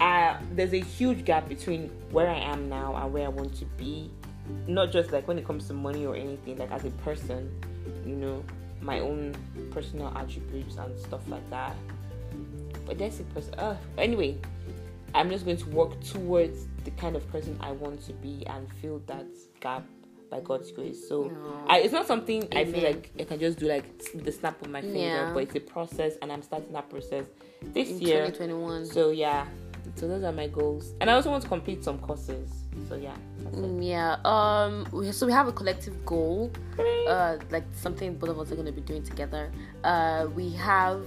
I, 0.00 0.36
there's 0.52 0.72
a 0.72 0.80
huge 0.80 1.24
gap 1.24 1.48
between 1.48 1.88
where 2.10 2.28
I 2.28 2.38
am 2.38 2.68
now 2.68 2.96
and 2.96 3.12
where 3.12 3.24
I 3.24 3.28
want 3.28 3.54
to 3.56 3.64
be. 3.76 4.10
Not 4.66 4.92
just 4.92 5.12
like 5.12 5.26
when 5.28 5.38
it 5.38 5.46
comes 5.46 5.66
to 5.68 5.74
money 5.74 6.06
or 6.06 6.16
anything, 6.16 6.58
like 6.58 6.70
as 6.70 6.84
a 6.84 6.90
person, 6.90 7.50
you 8.06 8.14
know, 8.14 8.44
my 8.80 9.00
own 9.00 9.34
personal 9.70 10.12
attributes 10.16 10.76
and 10.76 10.98
stuff 10.98 11.20
like 11.28 11.48
that. 11.50 11.76
But 12.86 12.98
that's 12.98 13.20
a 13.20 13.24
person. 13.24 13.54
Uh, 13.54 13.76
anyway, 13.98 14.38
I'm 15.14 15.30
just 15.30 15.44
going 15.44 15.58
to 15.58 15.68
work 15.70 16.00
towards 16.00 16.66
the 16.84 16.90
kind 16.92 17.16
of 17.16 17.28
person 17.30 17.56
I 17.60 17.72
want 17.72 18.04
to 18.06 18.12
be 18.14 18.44
and 18.46 18.68
fill 18.80 19.00
that 19.06 19.26
gap 19.60 19.84
by 20.30 20.40
God's 20.40 20.72
grace. 20.72 21.06
So 21.06 21.30
I, 21.68 21.80
it's 21.80 21.92
not 21.92 22.06
something 22.06 22.42
Amen. 22.44 22.56
I 22.56 22.64
feel 22.64 22.82
like 22.82 23.10
I 23.20 23.24
can 23.24 23.38
just 23.38 23.58
do 23.58 23.66
like 23.66 24.02
the 24.14 24.32
snap 24.32 24.60
of 24.62 24.70
my 24.70 24.80
finger, 24.80 24.98
yeah. 24.98 25.30
but 25.32 25.44
it's 25.44 25.54
a 25.54 25.60
process, 25.60 26.14
and 26.22 26.32
I'm 26.32 26.42
starting 26.42 26.72
that 26.72 26.88
process 26.88 27.26
this 27.62 27.90
In 27.90 28.00
year. 28.00 28.26
2021. 28.26 28.86
So 28.86 29.10
yeah, 29.10 29.46
so 29.96 30.08
those 30.08 30.22
are 30.24 30.32
my 30.32 30.48
goals, 30.48 30.94
and 31.00 31.10
I 31.10 31.14
also 31.14 31.30
want 31.30 31.42
to 31.42 31.48
complete 31.48 31.84
some 31.84 31.98
courses. 31.98 32.50
So 32.88 32.96
yeah. 32.96 33.14
Mm, 33.44 33.86
yeah. 33.86 34.16
Um. 34.24 35.12
So 35.12 35.26
we 35.26 35.32
have 35.32 35.48
a 35.48 35.52
collective 35.52 36.04
goal, 36.04 36.50
uh, 37.08 37.36
like 37.50 37.64
something 37.74 38.14
both 38.14 38.30
of 38.30 38.38
us 38.38 38.52
are 38.52 38.56
gonna 38.56 38.72
be 38.72 38.80
doing 38.80 39.02
together. 39.02 39.52
Uh, 39.84 40.28
we 40.34 40.50
have. 40.50 41.04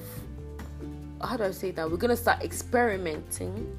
How 1.21 1.37
do 1.37 1.43
I 1.43 1.51
say 1.51 1.71
that? 1.71 1.89
We're 1.89 1.97
gonna 1.97 2.17
start 2.17 2.43
experimenting 2.43 3.75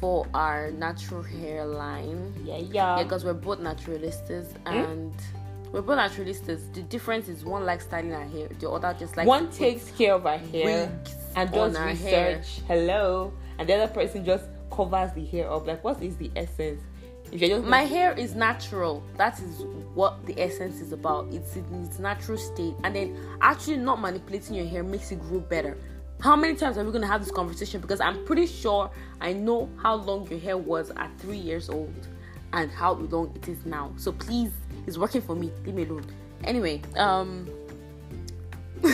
for 0.00 0.26
our 0.34 0.70
natural 0.70 1.22
hairline. 1.22 2.32
Yeah, 2.44 2.56
yeah. 2.58 2.96
Yeah, 2.96 3.02
because 3.02 3.24
we're 3.24 3.34
both 3.34 3.58
naturalistas 3.58 4.52
hmm? 4.66 4.68
and 4.68 5.14
we're 5.74 5.82
both 5.82 5.98
naturalistas. 5.98 6.72
The 6.72 6.82
difference 6.82 7.28
is 7.28 7.44
one 7.44 7.66
likes 7.66 7.84
styling 7.84 8.14
our 8.14 8.24
hair, 8.24 8.48
the 8.60 8.70
other 8.70 8.94
just 8.96 9.16
like 9.16 9.26
one 9.26 9.50
takes 9.50 9.90
care 9.90 10.14
of 10.14 10.24
our 10.24 10.38
hair 10.38 10.88
and 11.34 11.50
does 11.50 11.76
research. 11.76 12.00
Hair. 12.00 12.38
Hello, 12.68 13.32
and 13.58 13.68
the 13.68 13.74
other 13.74 13.92
person 13.92 14.24
just 14.24 14.44
covers 14.70 15.12
the 15.14 15.24
hair 15.26 15.50
up. 15.50 15.66
Like, 15.66 15.82
what 15.82 16.00
is 16.00 16.16
the 16.16 16.30
essence? 16.36 16.80
If 17.32 17.42
you 17.42 17.48
just 17.48 17.64
my 17.64 17.82
hair 17.82 18.12
is 18.12 18.36
natural. 18.36 19.02
That 19.16 19.40
is 19.40 19.64
what 19.94 20.24
the 20.26 20.40
essence 20.40 20.80
is 20.80 20.92
about. 20.92 21.26
It's 21.32 21.56
in 21.56 21.84
its 21.84 21.98
natural 21.98 22.38
state, 22.38 22.74
and 22.84 22.94
then 22.94 23.18
actually 23.40 23.78
not 23.78 24.00
manipulating 24.00 24.54
your 24.54 24.66
hair 24.66 24.84
makes 24.84 25.10
it 25.10 25.20
grow 25.22 25.40
better. 25.40 25.76
How 26.20 26.36
many 26.36 26.54
times 26.54 26.78
are 26.78 26.84
we 26.84 26.92
going 26.92 27.02
to 27.02 27.08
have 27.08 27.20
this 27.20 27.32
conversation? 27.32 27.80
Because 27.80 28.00
I'm 28.00 28.24
pretty 28.24 28.46
sure 28.46 28.92
I 29.20 29.32
know 29.32 29.68
how 29.82 29.96
long 29.96 30.28
your 30.28 30.38
hair 30.38 30.56
was 30.56 30.92
at 30.96 31.10
three 31.18 31.36
years 31.36 31.68
old 31.68 32.06
and 32.52 32.70
how 32.70 32.92
long 32.92 33.32
it 33.34 33.48
is 33.48 33.66
now. 33.66 33.92
So 33.96 34.12
please, 34.12 34.52
it's 34.86 34.98
working 34.98 35.20
for 35.20 35.34
me. 35.34 35.52
Leave 35.64 35.74
me 35.74 35.84
alone. 35.84 36.04
Anyway, 36.44 36.82
um. 36.96 37.48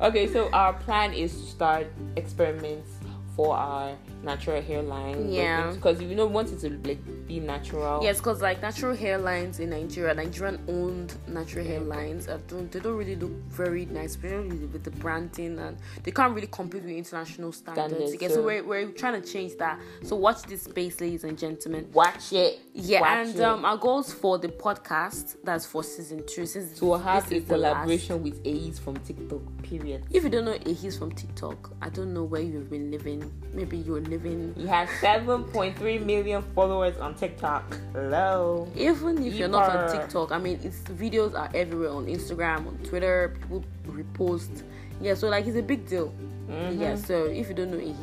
okay, 0.00 0.32
so 0.32 0.48
our 0.52 0.72
plan 0.72 1.12
is 1.12 1.32
to 1.32 1.46
start 1.46 1.86
experiments 2.16 2.90
for 3.36 3.54
our 3.56 3.94
natural 4.24 4.60
hairline. 4.62 5.32
Yeah. 5.32 5.70
Because 5.72 6.00
you 6.00 6.14
know, 6.14 6.26
want 6.26 6.50
it 6.52 6.60
to 6.60 6.70
like 6.88 7.26
be 7.26 7.40
natural. 7.40 8.02
Yes, 8.02 8.18
because 8.18 8.42
like 8.42 8.62
natural 8.62 8.96
hairlines 8.96 9.60
in 9.60 9.70
Nigeria, 9.70 10.14
Nigerian 10.14 10.60
owned 10.68 11.14
natural 11.28 11.64
hairlines, 11.64 12.28
uh, 12.28 12.38
don't 12.48 12.70
they 12.72 12.80
don't 12.80 12.96
really 12.96 13.16
look 13.16 13.32
very 13.48 13.86
nice, 13.86 14.10
especially 14.10 14.66
with 14.66 14.82
the 14.82 14.90
branding, 14.90 15.58
and 15.58 15.76
they 16.02 16.10
can't 16.10 16.34
really 16.34 16.48
compete 16.48 16.82
with 16.82 16.92
international 16.92 17.52
standards. 17.52 17.94
standards 17.94 18.14
okay, 18.14 18.28
so, 18.28 18.34
so 18.34 18.42
we're, 18.42 18.64
we're 18.64 18.90
trying 18.92 19.20
to 19.20 19.28
change 19.28 19.56
that. 19.58 19.78
So 20.02 20.16
watch 20.16 20.42
this 20.42 20.62
space, 20.62 21.00
ladies 21.00 21.24
and 21.24 21.38
gentlemen. 21.38 21.88
Watch 21.92 22.32
it. 22.32 22.60
Yeah, 22.72 23.00
watch 23.00 23.28
and 23.28 23.36
it. 23.36 23.42
um, 23.42 23.64
our 23.64 23.76
goals 23.76 24.12
for 24.12 24.38
the 24.38 24.48
podcast 24.48 25.36
that's 25.44 25.66
for 25.66 25.84
season 25.84 26.24
two. 26.26 26.46
Season 26.46 26.74
so 26.74 26.86
we'll 26.86 26.98
have 26.98 27.30
a 27.30 27.40
collaboration 27.40 28.22
with 28.22 28.40
A's 28.44 28.78
from 28.78 28.96
TikTok. 28.98 29.40
Period. 29.62 30.04
If 30.10 30.24
you 30.24 30.30
don't 30.30 30.44
know 30.44 30.58
A's 30.66 30.98
from 30.98 31.12
TikTok, 31.12 31.72
I 31.80 31.88
don't 31.88 32.12
know 32.12 32.24
where 32.24 32.42
you've 32.42 32.70
been 32.70 32.90
living. 32.90 33.30
Maybe 33.52 33.78
you're 33.78 34.00
living. 34.00 34.13
He 34.56 34.66
has 34.66 34.88
7.3 35.00 36.04
million 36.04 36.42
followers 36.54 36.96
on 36.98 37.14
TikTok. 37.14 37.78
Hello. 37.92 38.68
Even 38.76 39.24
if 39.24 39.34
you're 39.34 39.48
not 39.48 39.74
on 39.74 39.90
TikTok, 39.90 40.32
I 40.32 40.38
mean, 40.38 40.58
his 40.58 40.80
videos 40.82 41.34
are 41.34 41.50
everywhere 41.54 41.90
on 41.90 42.06
Instagram, 42.06 42.66
on 42.66 42.78
Twitter. 42.84 43.36
People 43.40 43.64
repost. 43.88 44.62
Yeah, 45.00 45.14
so 45.14 45.28
like 45.28 45.44
he's 45.44 45.56
a 45.56 45.62
big 45.62 45.86
deal. 45.88 46.14
Mm-hmm. 46.48 46.80
Yeah, 46.80 46.96
so 46.96 47.24
if 47.24 47.48
you 47.48 47.54
don't 47.54 47.70
know, 47.70 47.78
he's 47.78 47.94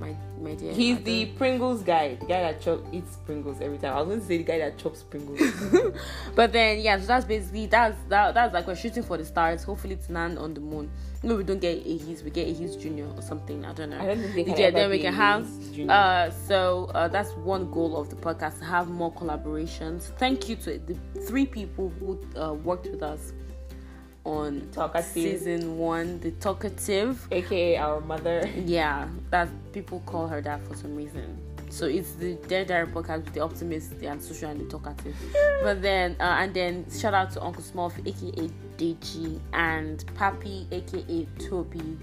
my 0.00 0.16
my 0.40 0.54
dear. 0.54 0.72
He's 0.72 1.00
the 1.02 1.26
Pringles 1.26 1.82
guy, 1.82 2.14
the 2.14 2.26
guy 2.26 2.40
that 2.40 2.60
chop, 2.60 2.80
eats 2.92 3.16
Pringles 3.26 3.60
every 3.60 3.78
time. 3.78 3.94
I 3.94 4.00
was 4.00 4.08
going 4.08 4.20
to 4.20 4.26
say 4.26 4.38
the 4.38 4.44
guy 4.44 4.58
that 4.58 4.78
chops 4.78 5.02
Pringles. 5.02 5.40
but 6.34 6.52
then 6.52 6.80
yeah, 6.80 6.98
so 6.98 7.06
that's 7.06 7.26
basically 7.26 7.66
that's 7.66 7.96
that, 8.08 8.34
that's 8.34 8.54
like 8.54 8.66
we're 8.66 8.74
shooting 8.74 9.02
for 9.02 9.18
the 9.18 9.24
stars. 9.24 9.62
Hopefully, 9.62 9.94
it's 9.94 10.08
land 10.08 10.38
on 10.38 10.54
the 10.54 10.60
moon. 10.60 10.90
No, 11.22 11.36
we 11.36 11.44
don't 11.44 11.60
get 11.60 11.86
a 11.86 11.98
his, 11.98 12.22
we 12.22 12.30
get 12.30 12.48
a 12.48 12.52
his 12.52 12.76
junior 12.76 13.06
or 13.14 13.20
something. 13.20 13.64
I 13.64 13.74
don't 13.74 13.90
know. 13.90 14.00
I 14.00 14.06
don't 14.06 14.20
think 14.20 14.34
they 14.34 14.44
can 14.44 14.56
yeah, 14.56 14.70
then 14.70 14.88
we 14.88 14.98
can 14.98 15.12
have. 15.12 15.46
Uh, 15.88 16.30
so 16.30 16.90
uh, 16.94 17.08
that's 17.08 17.32
one 17.32 17.70
goal 17.70 18.00
of 18.00 18.08
the 18.08 18.16
podcast 18.16 18.58
to 18.60 18.64
have 18.64 18.88
more 18.88 19.12
collaborations. 19.12 20.16
Thank 20.18 20.48
you 20.48 20.56
to 20.56 20.78
the 20.78 20.96
three 21.26 21.44
people 21.44 21.92
who 22.00 22.18
uh, 22.40 22.54
worked 22.54 22.86
with 22.86 23.02
us 23.02 23.34
on 24.24 24.68
talkative. 24.72 25.06
season 25.12 25.78
one, 25.78 26.20
the 26.20 26.30
talkative, 26.32 27.26
aka 27.30 27.76
our 27.76 28.00
mother. 28.00 28.48
Yeah, 28.64 29.08
that 29.30 29.48
people 29.72 30.00
call 30.06 30.28
her 30.28 30.40
that 30.42 30.62
for 30.66 30.74
some 30.74 30.94
reason. 30.96 31.38
So 31.70 31.86
it's 31.86 32.12
the 32.12 32.34
Dear 32.48 32.64
Diary 32.64 32.88
podcast 32.88 33.24
with 33.24 33.34
the 33.34 33.40
optimist, 33.40 33.98
the 34.00 34.08
antisocial, 34.08 34.50
and 34.50 34.60
the 34.60 34.64
talkative. 34.64 35.14
but 35.62 35.80
then, 35.80 36.16
uh, 36.18 36.38
and 36.40 36.52
then 36.52 36.84
shout 36.90 37.14
out 37.14 37.30
to 37.32 37.42
Uncle 37.42 37.62
Smurf, 37.62 37.94
aka 38.06 38.50
Deji, 38.76 39.40
and 39.52 40.04
Papi, 40.16 40.66
aka 40.72 41.26
Toby. 41.38 41.96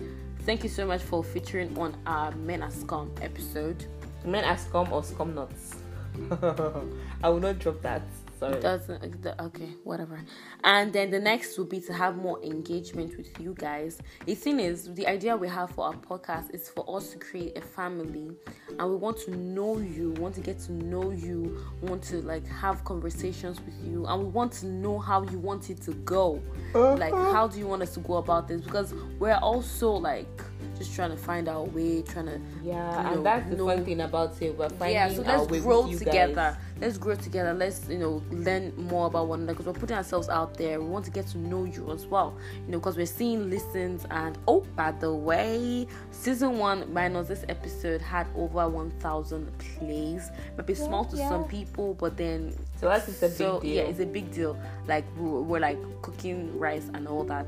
Thank 0.46 0.64
you 0.64 0.70
so 0.70 0.88
much 0.88 1.02
for 1.02 1.22
featuring 1.24 1.78
on 1.78 1.98
our 2.06 2.32
Men 2.32 2.64
as 2.64 2.76
Scum 2.80 3.12
episode. 3.22 3.86
Men 4.24 4.46
as 4.46 4.62
Scum 4.62 4.92
or 4.94 5.04
Scum 5.04 5.36
Nuts. 5.36 5.76
I 7.24 7.30
will 7.30 7.40
not 7.40 7.60
drop 7.60 7.82
that. 7.82 8.02
Sorry. 8.40 8.62
Doesn't 8.62 9.26
okay, 9.40 9.70
whatever. 9.84 10.22
And 10.64 10.94
then 10.94 11.10
the 11.10 11.20
next 11.20 11.58
will 11.58 11.66
be 11.66 11.80
to 11.82 11.94
have 11.94 12.18
more 12.18 12.42
engagement 12.44 13.18
with 13.18 13.28
you 13.40 13.56
guys. 13.58 14.00
The 14.28 14.36
thing 14.36 14.60
is, 14.60 14.94
the 14.94 15.08
idea 15.08 15.36
we 15.36 15.48
have 15.48 15.72
for 15.72 15.86
our 15.86 15.96
podcast 15.96 16.54
is 16.54 16.70
for 16.70 16.86
us 16.96 17.10
to 17.14 17.18
create 17.18 17.58
a 17.58 17.62
family, 17.62 18.36
and 18.78 18.90
we 18.90 18.96
want 18.96 19.18
to 19.22 19.36
know 19.36 19.80
you, 19.80 20.12
want 20.20 20.36
to 20.36 20.42
get 20.42 20.60
to 20.62 20.72
know 20.72 21.10
you, 21.10 21.58
want 21.82 22.04
to 22.04 22.18
like 22.22 22.46
have 22.48 22.84
conversations 22.84 23.60
with 23.60 23.76
you, 23.84 24.06
and 24.06 24.22
we 24.22 24.30
want 24.30 24.52
to 24.54 24.68
know 24.68 25.00
how 25.00 25.24
you 25.24 25.40
want 25.40 25.72
it 25.72 25.82
to 25.82 25.94
go. 25.94 26.40
Uh-huh. 26.76 26.96
Like, 26.96 27.14
how 27.14 27.48
do 27.48 27.58
you 27.58 27.66
want 27.66 27.82
us 27.82 27.96
to 27.96 28.02
go 28.02 28.18
about 28.18 28.48
this? 28.48 28.62
Because 28.62 28.94
we're 29.18 29.40
also 29.42 29.90
like 29.90 30.44
just 30.78 30.96
trying 30.96 31.12
to 31.12 31.18
find 31.18 31.48
our 31.48 31.64
way, 31.64 32.02
trying 32.02 32.28
to 32.28 32.40
yeah, 32.64 32.98
you 32.98 33.04
know, 33.04 33.14
and 33.14 33.26
that's 33.26 33.50
the 33.50 33.56
know, 33.56 33.68
fun 33.68 33.86
thing 33.86 34.02
about 34.02 34.42
it. 34.42 34.58
We're 34.58 34.70
finding 34.70 34.96
yeah, 34.96 35.14
so 35.14 35.22
let's 35.22 35.48
grow 35.62 35.92
together. 35.92 36.58
Let's 36.80 36.98
grow 36.98 37.16
together. 37.16 37.54
Let's 37.54 37.88
you 37.90 37.98
know 37.98 38.24
learn 38.32 38.74
more 38.78 39.08
about 39.08 39.28
one 39.28 39.42
another 39.42 39.54
because 39.54 39.66
we're 39.66 39.80
putting 39.80 39.98
ourselves 39.98 40.30
out 40.30 40.56
there. 40.56 40.80
We 40.80 40.88
want 40.88 41.06
to 41.06 41.12
get 41.12 41.28
to 41.28 41.38
know 41.38 41.66
you 41.66 41.92
as 41.92 42.06
well, 42.06 42.38
you 42.66 42.72
know, 42.72 42.80
because 42.80 42.98
we're 42.98 43.06
seeing 43.06 43.50
listens 43.50 44.06
and 44.12 44.38
oh, 44.48 44.62
by 44.76 44.92
the 44.92 45.14
way, 45.14 45.88
season 46.12 46.58
one 46.58 46.92
minus 46.94 47.28
this 47.28 47.46
episode 47.50 48.02
had 48.02 48.28
over 48.36 48.68
one 48.70 48.92
thousand 49.00 49.52
plays. 49.58 50.30
Might 50.56 50.68
be 50.68 50.74
yeah, 50.74 50.86
small 50.86 51.06
to 51.06 51.18
yeah. 51.18 51.30
some 51.30 51.46
people, 51.46 51.96
but 51.96 52.16
then 52.18 52.54
so 52.80 52.88
that's 52.88 53.08
a 53.08 53.14
so, 53.14 53.28
big 53.28 53.62
deal. 53.62 53.62
Yeah, 53.64 53.82
it's 53.84 54.00
a 54.00 54.06
big 54.06 54.32
deal. 54.32 54.60
Like 54.88 55.06
we're, 55.18 55.42
we're 55.42 55.60
like 55.60 55.80
cooking 56.02 56.58
rice 56.60 56.90
and 56.94 57.08
all 57.08 57.24
that 57.26 57.48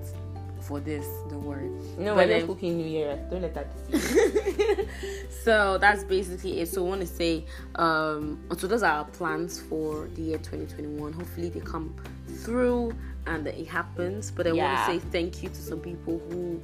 for 0.69 0.79
this. 0.79 1.05
Don't 1.29 1.43
worry. 1.43 1.71
No, 1.97 2.13
but 2.13 2.27
we're 2.27 2.45
cooking 2.45 2.77
New 2.77 2.85
Year. 2.85 3.19
Don't 3.31 3.41
let 3.41 3.55
that 3.55 3.91
deceive 3.91 4.87
So 5.43 5.79
that's 5.79 6.03
basically 6.03 6.61
it. 6.61 6.67
So 6.67 6.85
I 6.85 6.89
want 6.89 7.01
to 7.01 7.07
say, 7.07 7.45
um, 7.75 8.39
so 8.55 8.67
those 8.67 8.83
are 8.83 8.99
our 8.99 9.05
plans 9.05 9.59
for 9.59 10.07
the 10.13 10.21
year 10.21 10.37
2021. 10.37 11.11
Hopefully 11.11 11.49
they 11.49 11.59
come 11.59 11.95
through 12.43 12.95
and 13.25 13.43
that 13.47 13.59
it 13.59 13.67
happens. 13.67 14.29
But 14.29 14.45
I 14.45 14.51
yeah. 14.51 14.63
want 14.63 14.77
to 14.77 14.93
say 14.93 15.09
thank 15.11 15.41
you 15.41 15.49
to 15.49 15.55
some 15.55 15.79
people 15.79 16.21
who 16.29 16.61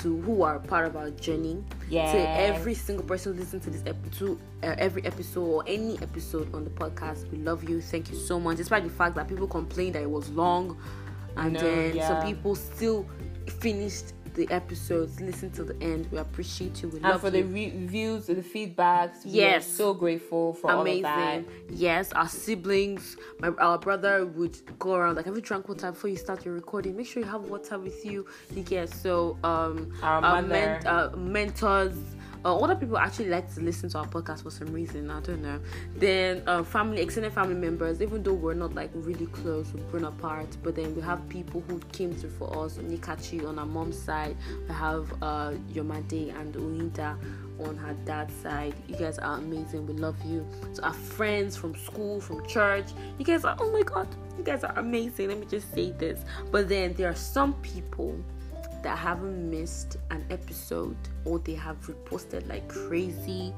to 0.00 0.20
who 0.22 0.42
are 0.42 0.58
part 0.58 0.86
of 0.86 0.96
our 0.96 1.10
journey. 1.10 1.62
Yeah. 1.88 2.10
To 2.10 2.18
every 2.18 2.74
single 2.74 3.06
person 3.06 3.34
who 3.34 3.38
listens 3.38 3.62
to 3.64 3.70
this 3.70 3.84
episode, 3.86 4.40
uh, 4.64 4.74
every 4.78 5.06
episode 5.06 5.46
or 5.46 5.62
any 5.68 5.96
episode 6.02 6.52
on 6.52 6.64
the 6.64 6.70
podcast, 6.70 7.30
we 7.30 7.38
love 7.38 7.68
you. 7.68 7.80
Thank 7.80 8.10
you 8.10 8.16
so 8.16 8.40
much. 8.40 8.56
Despite 8.56 8.82
the 8.82 8.90
fact 8.90 9.14
that 9.14 9.28
people 9.28 9.46
complained 9.46 9.94
that 9.94 10.02
it 10.02 10.10
was 10.10 10.28
long, 10.30 10.76
and 11.36 11.52
know, 11.52 11.60
then 11.60 11.96
yeah. 11.96 12.08
some 12.08 12.26
people 12.26 12.56
still 12.56 13.06
finished 13.50 14.12
the 14.34 14.50
episodes, 14.50 15.20
listen 15.20 15.48
to 15.52 15.62
the 15.62 15.80
end. 15.80 16.08
We 16.10 16.18
appreciate 16.18 16.82
you. 16.82 16.88
We 16.88 16.96
and 16.96 17.04
love 17.04 17.20
for 17.20 17.28
you. 17.28 17.32
the 17.34 17.42
re- 17.44 17.70
reviews, 17.72 18.26
the 18.26 18.34
feedbacks. 18.34 19.18
Yes, 19.24 19.64
so 19.64 19.94
grateful 19.94 20.54
for 20.54 20.72
Amazing. 20.72 21.04
all 21.06 21.12
of 21.38 21.44
that. 21.44 21.44
Yes, 21.70 22.12
our 22.12 22.28
siblings, 22.28 23.16
my 23.38 23.50
our 23.58 23.78
brother 23.78 24.26
would 24.26 24.56
go 24.80 24.94
around 24.94 25.14
like, 25.16 25.26
have 25.26 25.36
you 25.36 25.40
drank 25.40 25.68
water 25.68 25.92
before 25.92 26.10
you 26.10 26.16
start 26.16 26.44
your 26.44 26.54
recording? 26.54 26.96
Make 26.96 27.06
sure 27.06 27.22
you 27.22 27.28
have 27.28 27.42
water 27.42 27.78
with 27.78 28.04
you. 28.04 28.26
Get 28.64 28.88
so 28.90 29.38
um 29.44 29.92
our, 30.02 30.20
our 30.24 30.42
men- 30.42 30.84
uh, 30.86 31.10
mentors 31.16 31.94
uh, 32.44 32.56
other 32.56 32.74
people 32.74 32.98
actually 32.98 33.28
like 33.28 33.52
to 33.54 33.60
listen 33.60 33.88
to 33.90 33.98
our 33.98 34.06
podcast 34.06 34.42
for 34.42 34.50
some 34.50 34.72
reason. 34.72 35.10
I 35.10 35.20
don't 35.20 35.42
know. 35.42 35.60
Then 35.96 36.42
uh, 36.46 36.62
family, 36.62 37.00
extended 37.00 37.32
family 37.32 37.54
members, 37.54 38.02
even 38.02 38.22
though 38.22 38.34
we're 38.34 38.54
not 38.54 38.74
like 38.74 38.90
really 38.94 39.26
close, 39.26 39.72
we've 39.72 39.90
grown 39.90 40.04
apart. 40.04 40.48
But 40.62 40.74
then 40.76 40.94
we 40.94 41.02
have 41.02 41.26
people 41.28 41.62
who 41.68 41.78
came 41.92 42.12
through 42.12 42.30
for 42.30 42.64
us. 42.64 42.78
Nikachi 42.78 43.46
on 43.46 43.58
our 43.58 43.66
mom's 43.66 43.98
side. 43.98 44.36
We 44.68 44.74
have 44.74 45.10
uh, 45.22 45.52
Yomade 45.72 46.38
and 46.38 46.54
Uinda 46.54 47.16
on 47.60 47.76
her 47.76 47.94
dad's 48.04 48.34
side. 48.34 48.74
You 48.88 48.96
guys 48.96 49.18
are 49.18 49.38
amazing. 49.38 49.86
We 49.86 49.94
love 49.94 50.16
you. 50.26 50.46
So 50.72 50.82
our 50.82 50.92
friends 50.92 51.56
from 51.56 51.74
school, 51.76 52.20
from 52.20 52.46
church, 52.46 52.86
you 53.18 53.24
guys 53.24 53.44
are 53.44 53.56
oh 53.58 53.72
my 53.72 53.82
god, 53.82 54.08
you 54.36 54.44
guys 54.44 54.64
are 54.64 54.76
amazing. 54.78 55.28
Let 55.28 55.38
me 55.38 55.46
just 55.46 55.72
say 55.72 55.92
this. 55.92 56.24
But 56.50 56.68
then 56.68 56.94
there 56.94 57.08
are 57.08 57.14
some 57.14 57.54
people 57.54 58.18
that 58.84 58.96
haven't 58.98 59.50
missed 59.50 59.96
an 60.10 60.24
episode 60.30 60.96
or 61.24 61.38
they 61.40 61.54
have 61.54 61.76
reposted 61.86 62.46
like 62.48 62.68
crazy 62.68 63.52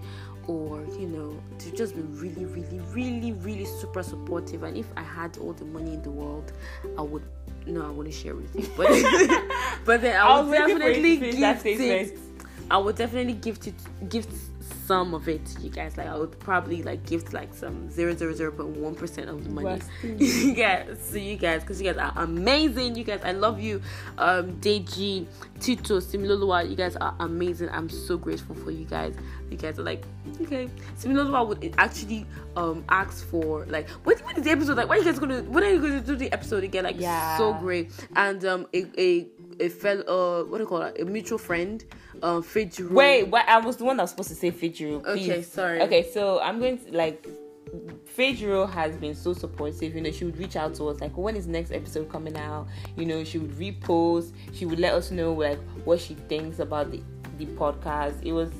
or 0.46 0.80
you 0.98 1.08
know 1.08 1.36
to 1.58 1.70
just 1.72 1.94
be 1.94 2.02
really 2.02 2.44
really 2.46 2.80
really 2.92 3.32
really 3.32 3.64
super 3.64 4.02
supportive. 4.02 4.62
And 4.62 4.76
if 4.76 4.86
i 4.96 5.02
had 5.02 5.36
all 5.38 5.52
the 5.52 5.64
money 5.64 5.94
in 5.94 6.02
the 6.02 6.10
world 6.10 6.52
i 6.96 7.02
would 7.02 7.24
no 7.66 7.84
i 7.84 7.90
wouldn't 7.90 8.14
share 8.14 8.34
with 8.34 8.54
you. 8.54 8.70
But 8.76 8.88
but 9.84 10.00
then 10.00 10.16
i 10.16 10.40
would 10.40 10.52
definitely 10.52 11.16
give 11.16 11.66
it. 11.66 12.18
i 12.70 12.78
would 12.78 12.96
definitely 12.96 13.34
gift 13.34 13.66
it 13.66 13.74
gift 14.08 14.30
some 14.86 15.14
of 15.14 15.28
it 15.28 15.40
you 15.60 15.68
guys 15.68 15.96
like 15.96 16.06
i 16.06 16.16
would 16.16 16.38
probably 16.38 16.82
like 16.82 17.04
gift 17.06 17.32
like 17.32 17.52
some 17.52 17.90
zero 17.90 18.14
zero 18.14 18.32
zero 18.32 18.52
point 18.52 18.68
one 18.76 18.94
percent 18.94 19.28
of 19.28 19.42
the 19.42 19.50
money. 19.50 19.80
You 20.02 20.54
guys 20.54 20.98
so 21.02 21.16
you 21.16 21.36
guys 21.36 21.62
because 21.62 21.80
you 21.80 21.92
guys 21.92 21.98
are 21.98 22.12
amazing. 22.22 22.94
You 22.96 23.04
guys 23.04 23.20
i 23.24 23.32
love 23.32 23.60
you. 23.60 23.82
Um 24.18 24.52
deji 24.60 25.26
tito 25.60 26.00
similoluwa 26.00 26.68
you 26.68 26.76
guys 26.76 26.96
are 26.96 27.14
amazing. 27.20 27.68
I'm 27.70 27.88
so 27.88 28.16
grateful 28.16 28.54
for 28.54 28.70
you 28.70 28.84
guys. 28.84 29.14
You 29.50 29.56
guys 29.56 29.78
are 29.78 29.82
like 29.82 30.04
okay. 30.40 30.68
Similoluwa 30.98 31.48
would 31.48 31.74
actually 31.78 32.26
um 32.56 32.84
ask 32.88 33.26
for 33.26 33.66
like 33.66 33.88
what, 34.04 34.20
what 34.20 34.38
is 34.38 34.44
the 34.44 34.50
episode 34.50 34.76
like? 34.76 34.88
What 34.88 34.98
are 34.98 35.02
you 35.02 35.10
guys 35.10 35.18
gonna 35.18 35.42
when 35.42 35.64
are 35.64 35.70
you 35.70 35.80
gonna 35.80 36.00
do 36.00 36.16
the 36.16 36.32
episode 36.32 36.64
again? 36.64 36.84
Like 36.84 37.00
yeah. 37.00 37.36
so 37.36 37.54
great. 37.54 37.90
And 38.14 38.44
um 38.44 38.66
a, 38.72 38.86
a 38.98 39.26
a 39.60 39.68
fellow 39.68 40.04
uh 40.04 40.44
what 40.44 40.58
do 40.58 40.64
you 40.64 40.68
call 40.68 40.82
it? 40.82 41.00
A 41.00 41.04
mutual 41.04 41.38
friend 41.38 41.84
um 42.26 42.42
Fijiru. 42.42 42.90
Wait, 42.90 43.24
what 43.24 43.48
I 43.48 43.58
was 43.58 43.76
the 43.76 43.84
one 43.84 43.96
that 43.96 44.02
was 44.02 44.10
supposed 44.10 44.30
to 44.30 44.34
say 44.34 44.50
Fijiru. 44.50 45.04
Okay, 45.06 45.42
sorry. 45.42 45.80
Okay, 45.82 46.10
so 46.12 46.40
I'm 46.40 46.58
going 46.58 46.78
to 46.78 46.96
like 46.96 47.26
Fedro 48.16 48.68
has 48.70 48.96
been 48.96 49.14
so 49.14 49.32
supportive. 49.32 49.94
You 49.94 50.00
know, 50.00 50.10
she 50.10 50.24
would 50.24 50.36
reach 50.36 50.56
out 50.56 50.74
to 50.76 50.88
us 50.88 51.00
like, 51.00 51.16
when 51.16 51.36
is 51.36 51.46
next 51.46 51.70
episode 51.70 52.10
coming 52.10 52.36
out? 52.36 52.66
You 52.96 53.06
know, 53.06 53.22
she 53.24 53.38
would 53.38 53.52
repost. 53.52 54.32
She 54.52 54.66
would 54.66 54.80
let 54.80 54.94
us 54.94 55.10
know 55.10 55.32
like 55.34 55.60
what 55.84 56.00
she 56.00 56.14
thinks 56.14 56.58
about 56.58 56.90
the 56.90 57.02
the 57.38 57.46
podcast. 57.46 58.22
It 58.22 58.32
was 58.32 58.50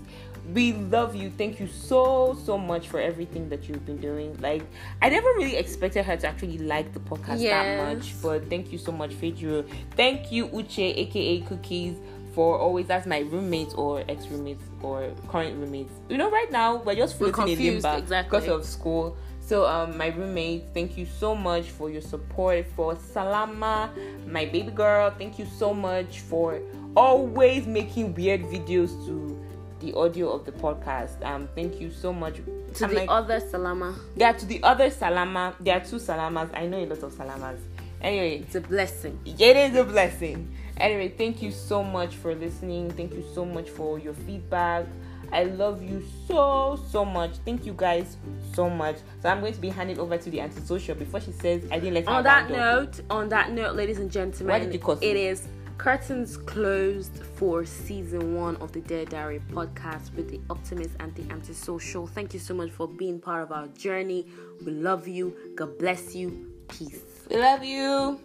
we 0.52 0.74
love 0.74 1.16
you. 1.16 1.30
Thank 1.30 1.58
you 1.58 1.66
so 1.66 2.38
so 2.44 2.56
much 2.56 2.88
for 2.88 3.00
everything 3.00 3.48
that 3.48 3.68
you've 3.68 3.84
been 3.84 4.00
doing. 4.00 4.36
Like 4.40 4.62
I 5.02 5.08
never 5.08 5.28
really 5.34 5.56
expected 5.56 6.04
her 6.04 6.16
to 6.16 6.26
actually 6.28 6.58
like 6.58 6.92
the 6.92 7.00
podcast 7.00 7.40
yes. 7.40 7.50
that 7.50 7.94
much, 7.94 8.22
but 8.22 8.48
thank 8.48 8.70
you 8.70 8.78
so 8.78 8.92
much, 8.92 9.10
Fedro. 9.10 9.68
Thank 9.96 10.30
you, 10.30 10.48
Uche, 10.48 10.96
aka 10.98 11.40
Cookies 11.40 11.96
for 12.36 12.58
always 12.58 12.86
that's 12.86 13.06
my 13.06 13.20
roommates 13.20 13.72
or 13.72 14.04
ex 14.10 14.26
roommates 14.26 14.62
or 14.82 15.10
current 15.26 15.58
roommates. 15.58 15.94
You 16.10 16.18
know, 16.18 16.30
right 16.30 16.52
now 16.52 16.76
we're 16.76 16.94
just 16.94 17.16
floating 17.16 17.48
in 17.48 17.58
limbo 17.58 17.96
exactly. 17.96 18.38
because 18.38 18.48
of 18.48 18.66
school. 18.66 19.16
So 19.40 19.64
um, 19.64 19.96
my 19.96 20.08
roommate, 20.08 20.64
thank 20.74 20.98
you 20.98 21.06
so 21.06 21.34
much 21.34 21.70
for 21.70 21.88
your 21.88 22.02
support. 22.02 22.66
For 22.76 22.94
Salama, 22.94 23.90
my 24.26 24.44
baby 24.44 24.70
girl, 24.70 25.10
thank 25.16 25.38
you 25.38 25.46
so 25.46 25.72
much 25.72 26.20
for 26.20 26.60
always 26.94 27.66
making 27.66 28.14
weird 28.14 28.42
videos 28.42 28.90
to 29.06 29.42
the 29.80 29.94
audio 29.94 30.30
of 30.30 30.44
the 30.44 30.52
podcast. 30.52 31.24
Um, 31.24 31.48
thank 31.54 31.80
you 31.80 31.90
so 31.90 32.12
much. 32.12 32.34
To 32.74 32.84
I'm 32.84 32.90
the 32.90 32.96
like, 32.96 33.08
other 33.10 33.40
Salama. 33.40 33.94
Yeah, 34.14 34.32
to 34.32 34.44
the 34.44 34.62
other 34.62 34.90
Salama. 34.90 35.54
There 35.58 35.74
are 35.74 35.80
two 35.80 35.96
Salamas. 35.96 36.50
I 36.52 36.66
know 36.66 36.84
a 36.84 36.84
lot 36.84 37.02
of 37.02 37.14
Salamas. 37.14 37.60
Anyway, 38.02 38.40
it's 38.40 38.54
a 38.56 38.60
blessing. 38.60 39.18
It 39.24 39.56
is 39.56 39.74
a 39.74 39.84
blessing. 39.84 40.52
Anyway, 40.78 41.08
thank 41.08 41.42
you 41.42 41.50
so 41.50 41.82
much 41.82 42.14
for 42.16 42.34
listening. 42.34 42.90
Thank 42.90 43.14
you 43.14 43.24
so 43.34 43.44
much 43.44 43.70
for 43.70 43.98
your 43.98 44.14
feedback. 44.14 44.86
I 45.32 45.44
love 45.44 45.82
you 45.82 46.04
so 46.28 46.78
so 46.90 47.04
much. 47.04 47.32
Thank 47.44 47.66
you 47.66 47.74
guys 47.76 48.16
so 48.52 48.70
much. 48.70 48.96
So 49.22 49.28
I'm 49.28 49.40
going 49.40 49.54
to 49.54 49.60
be 49.60 49.70
handing 49.70 49.98
over 49.98 50.16
to 50.16 50.30
the 50.30 50.40
antisocial 50.40 50.94
before 50.94 51.20
she 51.20 51.32
says 51.32 51.64
I 51.70 51.78
didn't 51.78 51.94
let 51.94 52.08
On 52.08 52.22
that 52.22 52.50
note, 52.50 53.00
on 53.10 53.28
that 53.30 53.50
note, 53.50 53.74
ladies 53.74 53.98
and 53.98 54.10
gentlemen, 54.10 54.52
Why 54.52 54.64
did 54.64 54.72
you 54.72 54.78
call 54.78 54.98
it 54.98 55.16
is 55.16 55.48
curtains 55.78 56.36
closed 56.36 57.22
for 57.36 57.64
season 57.64 58.34
one 58.34 58.56
of 58.56 58.72
the 58.72 58.80
Dear 58.80 59.04
Diary 59.04 59.40
podcast 59.50 60.14
with 60.14 60.30
the 60.30 60.40
optimist 60.48 60.90
and 61.00 61.14
the 61.14 61.30
antisocial. 61.32 62.06
Thank 62.06 62.32
you 62.34 62.40
so 62.40 62.54
much 62.54 62.70
for 62.70 62.88
being 62.88 63.20
part 63.20 63.42
of 63.42 63.52
our 63.52 63.68
journey. 63.68 64.26
We 64.64 64.72
love 64.72 65.06
you. 65.06 65.36
God 65.54 65.78
bless 65.78 66.14
you. 66.14 66.52
Peace. 66.68 67.02
We 67.30 67.36
love 67.36 67.64
you. 67.64 68.18